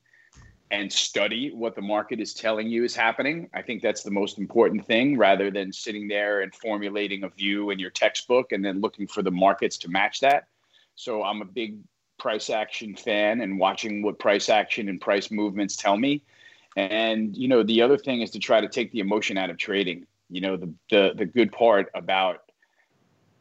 and 0.72 0.92
study 0.92 1.52
what 1.52 1.76
the 1.76 1.82
market 1.82 2.20
is 2.20 2.34
telling 2.34 2.68
you 2.68 2.84
is 2.84 2.96
happening. 2.96 3.50
I 3.54 3.62
think 3.62 3.82
that's 3.82 4.04
the 4.04 4.12
most 4.12 4.38
important 4.38 4.86
thing 4.86 5.18
rather 5.18 5.50
than 5.50 5.74
sitting 5.74 6.08
there 6.08 6.42
and 6.42 6.54
formulating 6.54 7.24
a 7.24 7.30
view 7.30 7.72
in 7.72 7.80
your 7.80 7.90
textbook 7.90 8.52
and 8.52 8.64
then 8.64 8.80
looking 8.80 9.08
for 9.08 9.24
the 9.24 9.32
markets 9.32 9.78
to 9.80 9.90
match 9.90 10.20
that. 10.20 10.48
So 10.96 11.24
I'm 11.24 11.42
a 11.42 11.46
big 11.46 11.80
price 12.20 12.50
action 12.50 12.96
fan 12.96 13.42
and 13.42 13.58
watching 13.58 14.04
what 14.04 14.20
price 14.20 14.50
action 14.50 14.90
and 14.90 15.02
price 15.02 15.32
movements 15.32 15.76
tell 15.76 15.98
me. 15.98 16.24
And 16.76 17.36
you 17.36 17.48
know, 17.48 17.64
the 17.64 17.82
other 17.82 17.98
thing 17.98 18.22
is 18.22 18.30
to 18.32 18.40
try 18.40 18.62
to 18.62 18.68
take 18.68 18.92
the 18.92 19.00
emotion 19.00 19.38
out 19.38 19.50
of 19.50 19.58
trading. 19.58 20.06
You 20.30 20.42
know, 20.42 20.58
the 20.58 20.72
the 20.92 21.14
the 21.16 21.26
good 21.26 21.52
part 21.52 21.90
about 21.96 22.44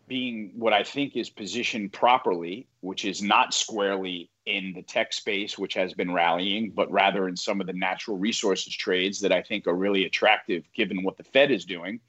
being 0.06 0.52
what 0.54 0.72
I 0.72 0.82
think 0.82 1.16
is 1.16 1.28
positioned 1.28 1.92
properly, 1.92 2.66
which 2.80 3.04
is 3.04 3.22
not 3.22 3.52
squarely 3.52 4.30
in 4.48 4.72
the 4.72 4.82
tech 4.82 5.12
space, 5.12 5.58
which 5.58 5.74
has 5.74 5.92
been 5.92 6.12
rallying, 6.12 6.70
but 6.70 6.90
rather 6.90 7.28
in 7.28 7.36
some 7.36 7.60
of 7.60 7.66
the 7.66 7.72
natural 7.74 8.16
resources 8.16 8.74
trades 8.74 9.20
that 9.20 9.30
I 9.30 9.42
think 9.42 9.66
are 9.66 9.74
really 9.74 10.06
attractive 10.06 10.64
given 10.74 11.02
what 11.02 11.18
the 11.18 11.22
Fed 11.22 11.50
is 11.50 11.66
doing. 11.66 12.00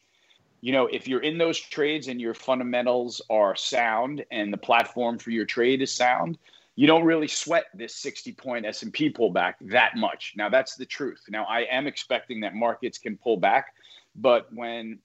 You 0.62 0.72
know, 0.72 0.88
if 0.88 1.08
you're 1.08 1.22
in 1.22 1.38
those 1.38 1.60
trades 1.60 2.08
and 2.08 2.20
your 2.20 2.34
fundamentals 2.34 3.22
are 3.30 3.56
sound 3.56 4.26
and 4.32 4.52
the 4.52 4.58
platform 4.58 5.18
for 5.18 5.32
your 5.32 5.46
trade 5.46 5.82
is 5.82 5.94
sound, 5.94 6.38
you 6.76 6.88
don't 6.88 7.04
really 7.04 7.28
sweat 7.28 7.66
this 7.74 7.94
60 7.96 8.32
point 8.34 8.66
S&P 8.66 9.12
pullback 9.12 9.56
that 9.62 9.98
much. 9.98 10.34
Now 10.38 10.48
that's 10.48 10.76
the 10.76 10.86
truth. 10.86 11.22
Now 11.30 11.44
I 11.44 11.62
am 11.62 11.88
expecting 11.88 12.40
that 12.42 12.56
markets 12.56 12.98
can 12.98 13.18
pull 13.18 13.36
back, 13.36 13.74
but 14.16 14.48
when 14.54 15.00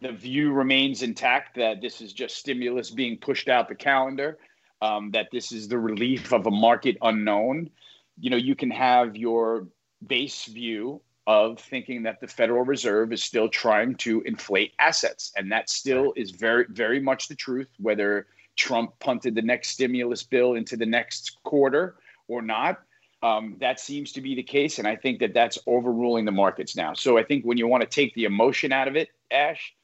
the 0.00 0.12
view 0.12 0.52
remains 0.52 1.02
intact 1.02 1.54
that 1.56 1.80
this 1.80 2.00
is 2.00 2.12
just 2.12 2.36
stimulus 2.36 2.90
being 2.90 3.16
pushed 3.16 3.48
out 3.48 3.68
the 3.68 3.74
calendar, 3.74 4.38
um, 4.82 5.10
that 5.12 5.28
this 5.32 5.52
is 5.52 5.68
the 5.68 5.78
relief 5.78 6.32
of 6.32 6.46
a 6.46 6.50
market 6.50 6.96
unknown. 7.02 7.70
You 8.18 8.30
know, 8.30 8.36
you 8.36 8.54
can 8.54 8.70
have 8.70 9.16
your 9.16 9.66
base 10.06 10.46
view 10.46 11.00
of 11.26 11.58
thinking 11.58 12.04
that 12.04 12.20
the 12.20 12.26
Federal 12.26 12.64
Reserve 12.64 13.12
is 13.12 13.24
still 13.24 13.48
trying 13.48 13.96
to 13.96 14.22
inflate 14.22 14.72
assets. 14.78 15.32
And 15.36 15.50
that 15.50 15.68
still 15.68 16.12
is 16.16 16.30
very, 16.30 16.66
very 16.68 17.00
much 17.00 17.28
the 17.28 17.34
truth, 17.34 17.68
whether 17.78 18.28
Trump 18.54 18.92
punted 19.00 19.34
the 19.34 19.42
next 19.42 19.70
stimulus 19.70 20.22
bill 20.22 20.54
into 20.54 20.76
the 20.76 20.86
next 20.86 21.38
quarter 21.42 21.96
or 22.28 22.42
not. 22.42 22.80
Um, 23.22 23.56
that 23.60 23.80
seems 23.80 24.12
to 24.12 24.20
be 24.20 24.36
the 24.36 24.42
case. 24.42 24.78
And 24.78 24.86
I 24.86 24.94
think 24.94 25.18
that 25.18 25.34
that's 25.34 25.58
overruling 25.66 26.26
the 26.26 26.32
markets 26.32 26.76
now. 26.76 26.94
So 26.94 27.18
I 27.18 27.24
think 27.24 27.44
when 27.44 27.58
you 27.58 27.66
want 27.66 27.82
to 27.82 27.88
take 27.88 28.14
the 28.14 28.24
emotion 28.24 28.72
out 28.72 28.86
of 28.86 28.94
it, 28.94 29.08
Ash, 29.30 29.74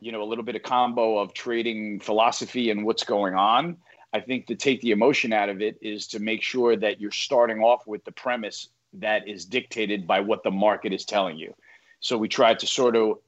you 0.00 0.12
know, 0.12 0.22
a 0.22 0.24
little 0.24 0.44
bit 0.44 0.56
of 0.56 0.62
combo 0.62 1.18
of 1.18 1.34
trading 1.34 2.00
philosophy 2.00 2.70
and 2.70 2.84
what's 2.84 3.04
going 3.04 3.34
on. 3.34 3.76
I 4.16 4.20
think 4.20 4.46
to 4.46 4.54
take 4.54 4.80
the 4.80 4.92
emotion 4.92 5.34
out 5.34 5.50
of 5.50 5.60
it 5.60 5.76
is 5.82 6.06
to 6.08 6.20
make 6.20 6.42
sure 6.42 6.74
that 6.74 6.98
you're 6.98 7.10
starting 7.10 7.58
off 7.58 7.86
with 7.86 8.02
the 8.04 8.12
premise 8.12 8.70
that 8.94 9.28
is 9.28 9.44
dictated 9.44 10.06
by 10.06 10.20
what 10.20 10.42
the 10.42 10.50
market 10.50 10.94
is 10.94 11.04
telling 11.04 11.36
you. 11.36 11.52
So 12.00 12.16
we 12.16 12.26
tried 12.26 12.58
to 12.60 12.66
sort 12.66 12.96
of 12.96 13.18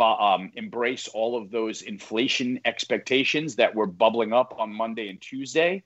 um, 0.00 0.50
embrace 0.54 1.06
all 1.08 1.36
of 1.36 1.50
those 1.50 1.82
inflation 1.82 2.60
expectations 2.64 3.56
that 3.56 3.74
were 3.74 3.86
bubbling 3.86 4.32
up 4.32 4.54
on 4.58 4.72
Monday 4.72 5.10
and 5.10 5.20
Tuesday, 5.20 5.82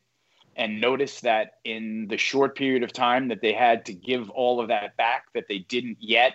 and 0.55 0.81
notice 0.81 1.21
that 1.23 1.55
in 1.65 2.07
the 2.09 2.17
short 2.17 2.57
period 2.57 2.85
of 2.85 2.93
time 2.93 3.27
that 3.29 3.41
they 3.43 3.53
had 3.53 3.85
to 3.87 3.93
give 3.93 4.31
all 4.31 4.61
of 4.61 4.69
that 4.69 4.97
back, 4.97 5.25
that 5.35 5.49
they 5.49 5.59
didn't 5.59 5.99
yet, 5.99 6.35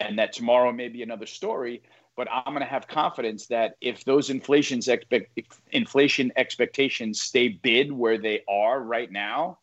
and 0.00 0.18
that 0.18 0.32
tomorrow 0.32 0.72
may 0.72 0.88
be 0.88 1.02
another 1.02 1.26
story 1.26 1.82
but 2.16 2.28
I'm 2.30 2.52
going 2.52 2.60
to 2.60 2.70
have 2.70 2.86
confidence 2.86 3.46
that 3.46 3.76
if 3.80 4.04
those 4.04 4.30
inflation's 4.30 4.88
expect, 4.88 5.38
inflation 5.72 6.32
expectations 6.36 7.20
stay 7.22 7.48
bid 7.48 7.92
where 7.92 8.18
they 8.18 8.42
are 8.48 8.82
right 8.82 9.10
now, 9.10 9.58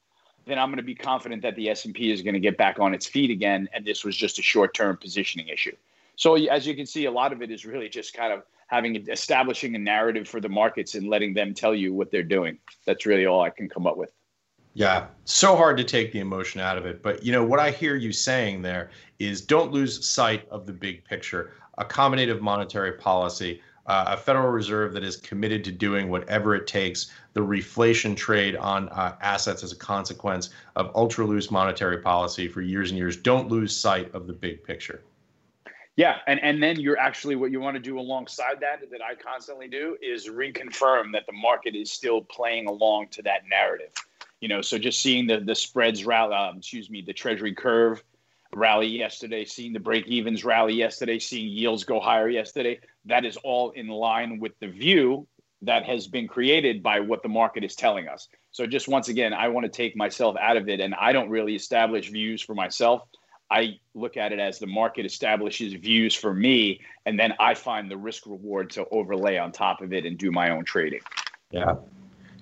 then 0.45 0.57
I'm 0.57 0.69
going 0.69 0.77
to 0.77 0.83
be 0.83 0.95
confident 0.95 1.41
that 1.41 1.55
the 1.55 1.69
S&P 1.69 2.11
is 2.11 2.21
going 2.21 2.33
to 2.33 2.39
get 2.39 2.57
back 2.57 2.79
on 2.79 2.93
its 2.93 3.05
feet 3.05 3.29
again, 3.29 3.67
and 3.73 3.85
this 3.85 4.03
was 4.03 4.15
just 4.15 4.39
a 4.39 4.41
short-term 4.41 4.97
positioning 4.97 5.49
issue. 5.49 5.75
So 6.15 6.35
as 6.35 6.65
you 6.65 6.75
can 6.75 6.85
see, 6.85 7.05
a 7.05 7.11
lot 7.11 7.33
of 7.33 7.41
it 7.41 7.51
is 7.51 7.65
really 7.65 7.89
just 7.89 8.13
kind 8.13 8.33
of 8.33 8.43
having 8.67 9.07
establishing 9.09 9.75
a 9.75 9.79
narrative 9.79 10.27
for 10.27 10.41
the 10.41 10.49
markets 10.49 10.95
and 10.95 11.07
letting 11.07 11.33
them 11.33 11.53
tell 11.53 11.75
you 11.75 11.93
what 11.93 12.11
they're 12.11 12.23
doing. 12.23 12.57
That's 12.85 13.05
really 13.05 13.25
all 13.25 13.41
I 13.41 13.49
can 13.49 13.69
come 13.69 13.85
up 13.85 13.97
with. 13.97 14.09
Yeah, 14.73 15.07
so 15.25 15.55
hard 15.55 15.77
to 15.77 15.83
take 15.83 16.11
the 16.11 16.19
emotion 16.19 16.61
out 16.61 16.77
of 16.77 16.85
it. 16.85 17.01
But 17.01 17.23
you 17.23 17.31
know 17.31 17.43
what 17.43 17.59
I 17.59 17.71
hear 17.71 17.95
you 17.95 18.11
saying 18.11 18.61
there 18.61 18.91
is 19.17 19.41
don't 19.41 19.71
lose 19.71 20.07
sight 20.07 20.47
of 20.49 20.65
the 20.65 20.73
big 20.73 21.03
picture 21.03 21.53
accommodative 21.77 22.41
monetary 22.41 22.93
policy, 22.93 23.61
uh, 23.87 24.05
a 24.07 24.17
Federal 24.17 24.49
Reserve 24.49 24.93
that 24.93 25.03
is 25.03 25.15
committed 25.15 25.63
to 25.63 25.71
doing 25.71 26.09
whatever 26.09 26.55
it 26.55 26.67
takes, 26.67 27.11
the 27.33 27.39
reflation 27.39 28.15
trade 28.15 28.55
on 28.57 28.89
uh, 28.89 29.15
assets 29.21 29.63
as 29.63 29.71
a 29.71 29.77
consequence 29.77 30.49
of 30.75 30.91
ultra 30.95 31.25
loose 31.25 31.49
monetary 31.49 31.99
policy 31.99 32.47
for 32.47 32.61
years 32.61 32.91
and 32.91 32.97
years. 32.97 33.15
Don't 33.15 33.47
lose 33.47 33.75
sight 33.75 34.13
of 34.13 34.27
the 34.27 34.33
big 34.33 34.63
picture. 34.63 35.03
Yeah, 35.95 36.17
and, 36.27 36.39
and 36.43 36.61
then 36.61 36.79
you're 36.79 36.99
actually 36.99 37.35
what 37.35 37.49
you 37.49 37.59
want 37.59 37.75
to 37.75 37.81
do 37.81 37.97
alongside 37.99 38.59
that 38.59 38.81
that 38.91 39.01
I 39.01 39.15
constantly 39.15 39.67
do 39.67 39.97
is 39.99 40.27
reconfirm 40.27 41.11
that 41.13 41.25
the 41.25 41.33
market 41.33 41.75
is 41.75 41.91
still 41.91 42.21
playing 42.21 42.67
along 42.67 43.07
to 43.11 43.23
that 43.23 43.41
narrative. 43.49 43.91
You 44.39 44.47
know, 44.47 44.61
so 44.61 44.77
just 44.77 45.01
seeing 45.01 45.25
the 45.25 45.39
the 45.39 45.55
spreads 45.55 46.05
rally, 46.05 46.35
um, 46.35 46.57
excuse 46.57 46.91
me, 46.91 47.01
the 47.01 47.13
Treasury 47.13 47.53
curve 47.55 48.03
rally 48.53 48.87
yesterday, 48.87 49.45
seeing 49.45 49.73
the 49.73 49.79
break 49.79 50.07
evens 50.07 50.43
rally 50.43 50.73
yesterday, 50.73 51.19
seeing 51.19 51.47
yields 51.49 51.83
go 51.83 51.99
higher 51.99 52.29
yesterday. 52.29 52.79
That 53.05 53.25
is 53.25 53.37
all 53.37 53.71
in 53.71 53.87
line 53.87 54.39
with 54.39 54.53
the 54.59 54.67
view 54.67 55.27
that 55.63 55.83
has 55.85 56.07
been 56.07 56.27
created 56.27 56.83
by 56.83 56.99
what 56.99 57.23
the 57.23 57.29
market 57.29 57.63
is 57.63 57.75
telling 57.75 58.07
us. 58.07 58.27
So, 58.51 58.65
just 58.65 58.87
once 58.87 59.07
again, 59.07 59.33
I 59.33 59.47
want 59.47 59.65
to 59.65 59.71
take 59.71 59.95
myself 59.95 60.35
out 60.39 60.57
of 60.57 60.69
it, 60.69 60.79
and 60.79 60.95
I 60.95 61.11
don't 61.11 61.29
really 61.29 61.55
establish 61.55 62.09
views 62.09 62.41
for 62.41 62.55
myself. 62.55 63.01
I 63.49 63.79
look 63.93 64.17
at 64.17 64.33
it 64.33 64.39
as 64.39 64.59
the 64.59 64.67
market 64.67 65.05
establishes 65.05 65.73
views 65.73 66.13
for 66.13 66.33
me, 66.33 66.81
and 67.05 67.19
then 67.19 67.33
I 67.39 67.53
find 67.53 67.89
the 67.89 67.97
risk 67.97 68.25
reward 68.25 68.69
to 68.71 68.85
overlay 68.89 69.37
on 69.37 69.51
top 69.51 69.81
of 69.81 69.93
it 69.93 70.05
and 70.05 70.17
do 70.17 70.31
my 70.31 70.49
own 70.49 70.65
trading. 70.65 70.99
Yeah. 71.51 71.75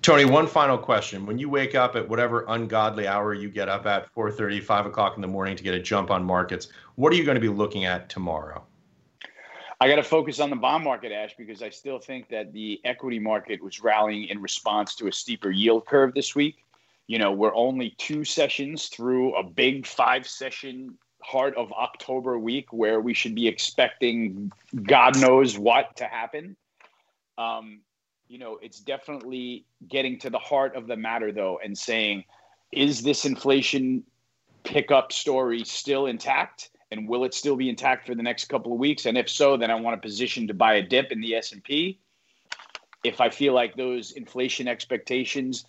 Tony, 0.06 0.24
one 0.24 0.46
final 0.46 0.78
question. 0.78 1.26
When 1.26 1.36
you 1.36 1.48
wake 1.48 1.74
up 1.74 1.96
at 1.96 2.08
whatever 2.08 2.44
ungodly 2.46 3.08
hour 3.08 3.34
you 3.34 3.50
get 3.50 3.68
up 3.68 3.86
at 3.86 4.08
4:30, 4.14 4.62
5 4.62 4.86
o'clock 4.86 5.16
in 5.16 5.20
the 5.20 5.26
morning 5.26 5.56
to 5.56 5.64
get 5.64 5.74
a 5.74 5.80
jump 5.80 6.12
on 6.12 6.22
markets, 6.22 6.68
what 6.94 7.12
are 7.12 7.16
you 7.16 7.24
going 7.24 7.34
to 7.34 7.40
be 7.40 7.48
looking 7.48 7.86
at 7.86 8.08
tomorrow? 8.08 8.64
I 9.80 9.88
got 9.88 9.96
to 9.96 10.04
focus 10.04 10.38
on 10.38 10.48
the 10.48 10.54
bond 10.54 10.84
market, 10.84 11.10
Ash, 11.10 11.34
because 11.36 11.60
I 11.60 11.70
still 11.70 11.98
think 11.98 12.28
that 12.28 12.52
the 12.52 12.80
equity 12.84 13.18
market 13.18 13.60
was 13.60 13.80
rallying 13.80 14.28
in 14.28 14.40
response 14.40 14.94
to 14.94 15.08
a 15.08 15.12
steeper 15.12 15.50
yield 15.50 15.86
curve 15.86 16.14
this 16.14 16.36
week. 16.36 16.58
You 17.08 17.18
know, 17.18 17.32
we're 17.32 17.56
only 17.56 17.90
two 17.98 18.22
sessions 18.22 18.86
through 18.86 19.34
a 19.34 19.42
big 19.42 19.88
five 19.88 20.24
session 20.24 20.96
heart 21.20 21.56
of 21.56 21.72
October 21.72 22.38
week 22.38 22.72
where 22.72 23.00
we 23.00 23.12
should 23.12 23.34
be 23.34 23.48
expecting 23.48 24.52
God 24.84 25.18
knows 25.18 25.58
what 25.58 25.96
to 25.96 26.04
happen. 26.04 26.54
Um, 27.38 27.80
you 28.28 28.38
know, 28.38 28.58
it's 28.62 28.80
definitely 28.80 29.64
getting 29.88 30.18
to 30.20 30.30
the 30.30 30.38
heart 30.38 30.76
of 30.76 30.86
the 30.86 30.96
matter, 30.96 31.32
though, 31.32 31.60
and 31.62 31.76
saying, 31.76 32.24
is 32.72 33.02
this 33.02 33.24
inflation 33.24 34.04
pickup 34.64 35.12
story 35.12 35.64
still 35.64 36.06
intact? 36.06 36.70
And 36.90 37.08
will 37.08 37.24
it 37.24 37.34
still 37.34 37.56
be 37.56 37.68
intact 37.68 38.06
for 38.06 38.14
the 38.14 38.22
next 38.22 38.44
couple 38.46 38.72
of 38.72 38.78
weeks? 38.78 39.06
And 39.06 39.18
if 39.18 39.28
so, 39.28 39.56
then 39.56 39.70
I 39.70 39.74
want 39.74 39.94
a 39.94 40.00
position 40.00 40.46
to 40.48 40.54
buy 40.54 40.74
a 40.74 40.82
dip 40.82 41.10
in 41.10 41.20
the 41.20 41.34
S&P. 41.34 41.98
If 43.02 43.20
I 43.20 43.28
feel 43.28 43.54
like 43.54 43.76
those 43.76 44.12
inflation 44.12 44.68
expectations 44.68 45.64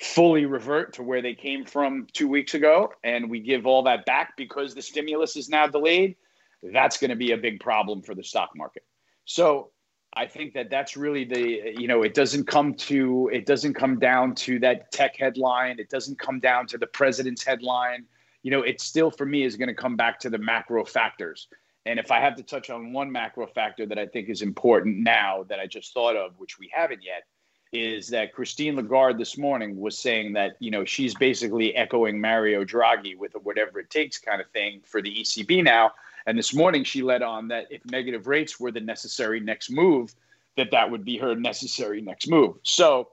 fully 0.00 0.46
revert 0.46 0.94
to 0.94 1.02
where 1.02 1.22
they 1.22 1.34
came 1.34 1.64
from 1.64 2.06
two 2.12 2.26
weeks 2.26 2.54
ago 2.54 2.92
and 3.04 3.30
we 3.30 3.40
give 3.40 3.66
all 3.66 3.82
that 3.82 4.04
back 4.06 4.36
because 4.36 4.74
the 4.74 4.82
stimulus 4.82 5.36
is 5.36 5.48
now 5.48 5.66
delayed, 5.66 6.16
that's 6.62 6.98
going 6.98 7.10
to 7.10 7.16
be 7.16 7.32
a 7.32 7.36
big 7.36 7.60
problem 7.60 8.02
for 8.02 8.14
the 8.14 8.24
stock 8.24 8.50
market. 8.56 8.84
So 9.24 9.71
I 10.14 10.26
think 10.26 10.52
that 10.54 10.68
that's 10.68 10.96
really 10.96 11.24
the 11.24 11.74
you 11.78 11.88
know 11.88 12.02
it 12.02 12.14
doesn't 12.14 12.44
come 12.44 12.74
to 12.74 13.30
it 13.32 13.46
doesn't 13.46 13.74
come 13.74 13.98
down 13.98 14.34
to 14.36 14.58
that 14.58 14.92
tech 14.92 15.16
headline. 15.16 15.78
It 15.78 15.88
doesn't 15.88 16.18
come 16.18 16.38
down 16.38 16.66
to 16.68 16.78
the 16.78 16.86
president's 16.86 17.42
headline. 17.42 18.04
You 18.42 18.50
know, 18.50 18.62
it 18.62 18.80
still 18.80 19.10
for 19.10 19.24
me 19.24 19.44
is 19.44 19.56
going 19.56 19.68
to 19.68 19.74
come 19.74 19.96
back 19.96 20.18
to 20.20 20.30
the 20.30 20.38
macro 20.38 20.84
factors. 20.84 21.48
And 21.86 21.98
if 21.98 22.10
I 22.10 22.20
have 22.20 22.36
to 22.36 22.42
touch 22.42 22.70
on 22.70 22.92
one 22.92 23.10
macro 23.10 23.46
factor 23.46 23.86
that 23.86 23.98
I 23.98 24.06
think 24.06 24.28
is 24.28 24.42
important 24.42 24.98
now 24.98 25.44
that 25.48 25.58
I 25.58 25.66
just 25.66 25.92
thought 25.94 26.14
of, 26.14 26.38
which 26.38 26.58
we 26.58 26.70
haven't 26.72 27.02
yet, 27.02 27.24
is 27.72 28.08
that 28.08 28.32
Christine 28.34 28.76
Lagarde 28.76 29.18
this 29.18 29.38
morning 29.38 29.80
was 29.80 29.98
saying 29.98 30.34
that 30.34 30.56
you 30.58 30.70
know 30.70 30.84
she's 30.84 31.14
basically 31.14 31.74
echoing 31.74 32.20
Mario 32.20 32.64
Draghi 32.64 33.16
with 33.16 33.34
a 33.34 33.38
whatever 33.38 33.78
it 33.78 33.88
takes 33.88 34.18
kind 34.18 34.42
of 34.42 34.50
thing 34.50 34.82
for 34.84 35.00
the 35.00 35.14
ECB 35.14 35.64
now 35.64 35.92
And 36.26 36.38
this 36.38 36.54
morning 36.54 36.84
she 36.84 37.02
led 37.02 37.22
on 37.22 37.48
that 37.48 37.66
if 37.70 37.84
negative 37.86 38.26
rates 38.26 38.60
were 38.60 38.70
the 38.70 38.80
necessary 38.80 39.40
next 39.40 39.70
move, 39.70 40.14
that 40.56 40.70
that 40.70 40.90
would 40.90 41.04
be 41.04 41.18
her 41.18 41.34
necessary 41.34 42.00
next 42.00 42.28
move. 42.28 42.56
So 42.62 43.08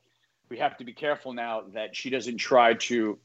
we 0.49 0.57
have 0.57 0.77
to 0.77 0.83
be 0.83 0.93
careful 0.93 1.33
now 1.33 1.63
that 1.73 1.95
she 1.95 2.09
doesn't 2.09 2.37
try 2.37 2.73
to 2.73 3.17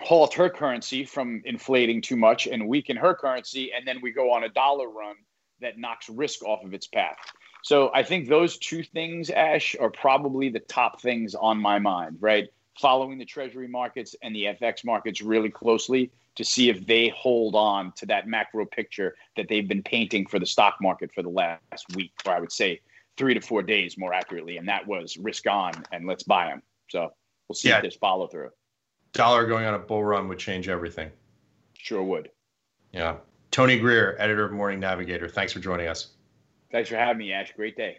halt 0.00 0.34
her 0.34 0.48
currency 0.48 1.04
from 1.04 1.42
inflating 1.44 2.00
too 2.00 2.16
much 2.16 2.46
and 2.46 2.66
weaken 2.66 2.96
her 2.96 3.14
currency, 3.14 3.72
and 3.72 3.86
then 3.86 4.00
we 4.00 4.12
go 4.12 4.32
on 4.32 4.44
a 4.44 4.48
dollar 4.48 4.88
run 4.88 5.16
that 5.60 5.78
knocks 5.78 6.08
risk 6.08 6.42
off 6.42 6.64
of 6.64 6.72
its 6.72 6.86
path. 6.86 7.18
So 7.62 7.90
I 7.92 8.02
think 8.02 8.28
those 8.28 8.56
two 8.56 8.82
things, 8.82 9.28
Ash, 9.28 9.76
are 9.78 9.90
probably 9.90 10.48
the 10.48 10.60
top 10.60 11.02
things 11.02 11.34
on 11.34 11.58
my 11.58 11.78
mind, 11.78 12.16
right? 12.20 12.48
Following 12.80 13.18
the 13.18 13.26
treasury 13.26 13.68
markets 13.68 14.16
and 14.22 14.34
the 14.34 14.44
FX 14.44 14.84
markets 14.84 15.20
really 15.20 15.50
closely 15.50 16.10
to 16.36 16.44
see 16.44 16.68
if 16.68 16.86
they 16.86 17.08
hold 17.08 17.54
on 17.54 17.92
to 17.96 18.06
that 18.06 18.26
macro 18.26 18.64
picture 18.64 19.14
that 19.36 19.48
they've 19.48 19.68
been 19.68 19.82
painting 19.82 20.26
for 20.26 20.38
the 20.38 20.46
stock 20.46 20.76
market 20.80 21.10
for 21.14 21.22
the 21.22 21.28
last 21.28 21.84
week, 21.94 22.12
or 22.26 22.32
I 22.32 22.40
would 22.40 22.52
say 22.52 22.80
three 23.16 23.34
to 23.34 23.40
four 23.40 23.62
days 23.62 23.98
more 23.98 24.14
accurately. 24.14 24.56
And 24.56 24.68
that 24.68 24.86
was 24.86 25.16
risk 25.16 25.46
on 25.46 25.72
and 25.92 26.06
let's 26.06 26.22
buy 26.22 26.46
them. 26.46 26.62
So 26.88 27.10
we'll 27.48 27.56
see 27.56 27.68
yeah. 27.68 27.76
if 27.76 27.82
there's 27.82 27.96
follow 27.96 28.26
through. 28.26 28.50
Dollar 29.12 29.46
going 29.46 29.66
on 29.66 29.74
a 29.74 29.78
bull 29.78 30.04
run 30.04 30.28
would 30.28 30.38
change 30.38 30.68
everything. 30.68 31.10
Sure 31.74 32.02
would. 32.02 32.30
Yeah. 32.92 33.16
Tony 33.50 33.78
Greer, 33.78 34.16
editor 34.18 34.44
of 34.44 34.52
Morning 34.52 34.78
Navigator. 34.78 35.28
Thanks 35.28 35.52
for 35.52 35.58
joining 35.58 35.88
us. 35.88 36.10
Thanks 36.70 36.88
for 36.88 36.96
having 36.96 37.18
me, 37.18 37.32
Ash. 37.32 37.52
Great 37.56 37.76
day. 37.76 37.98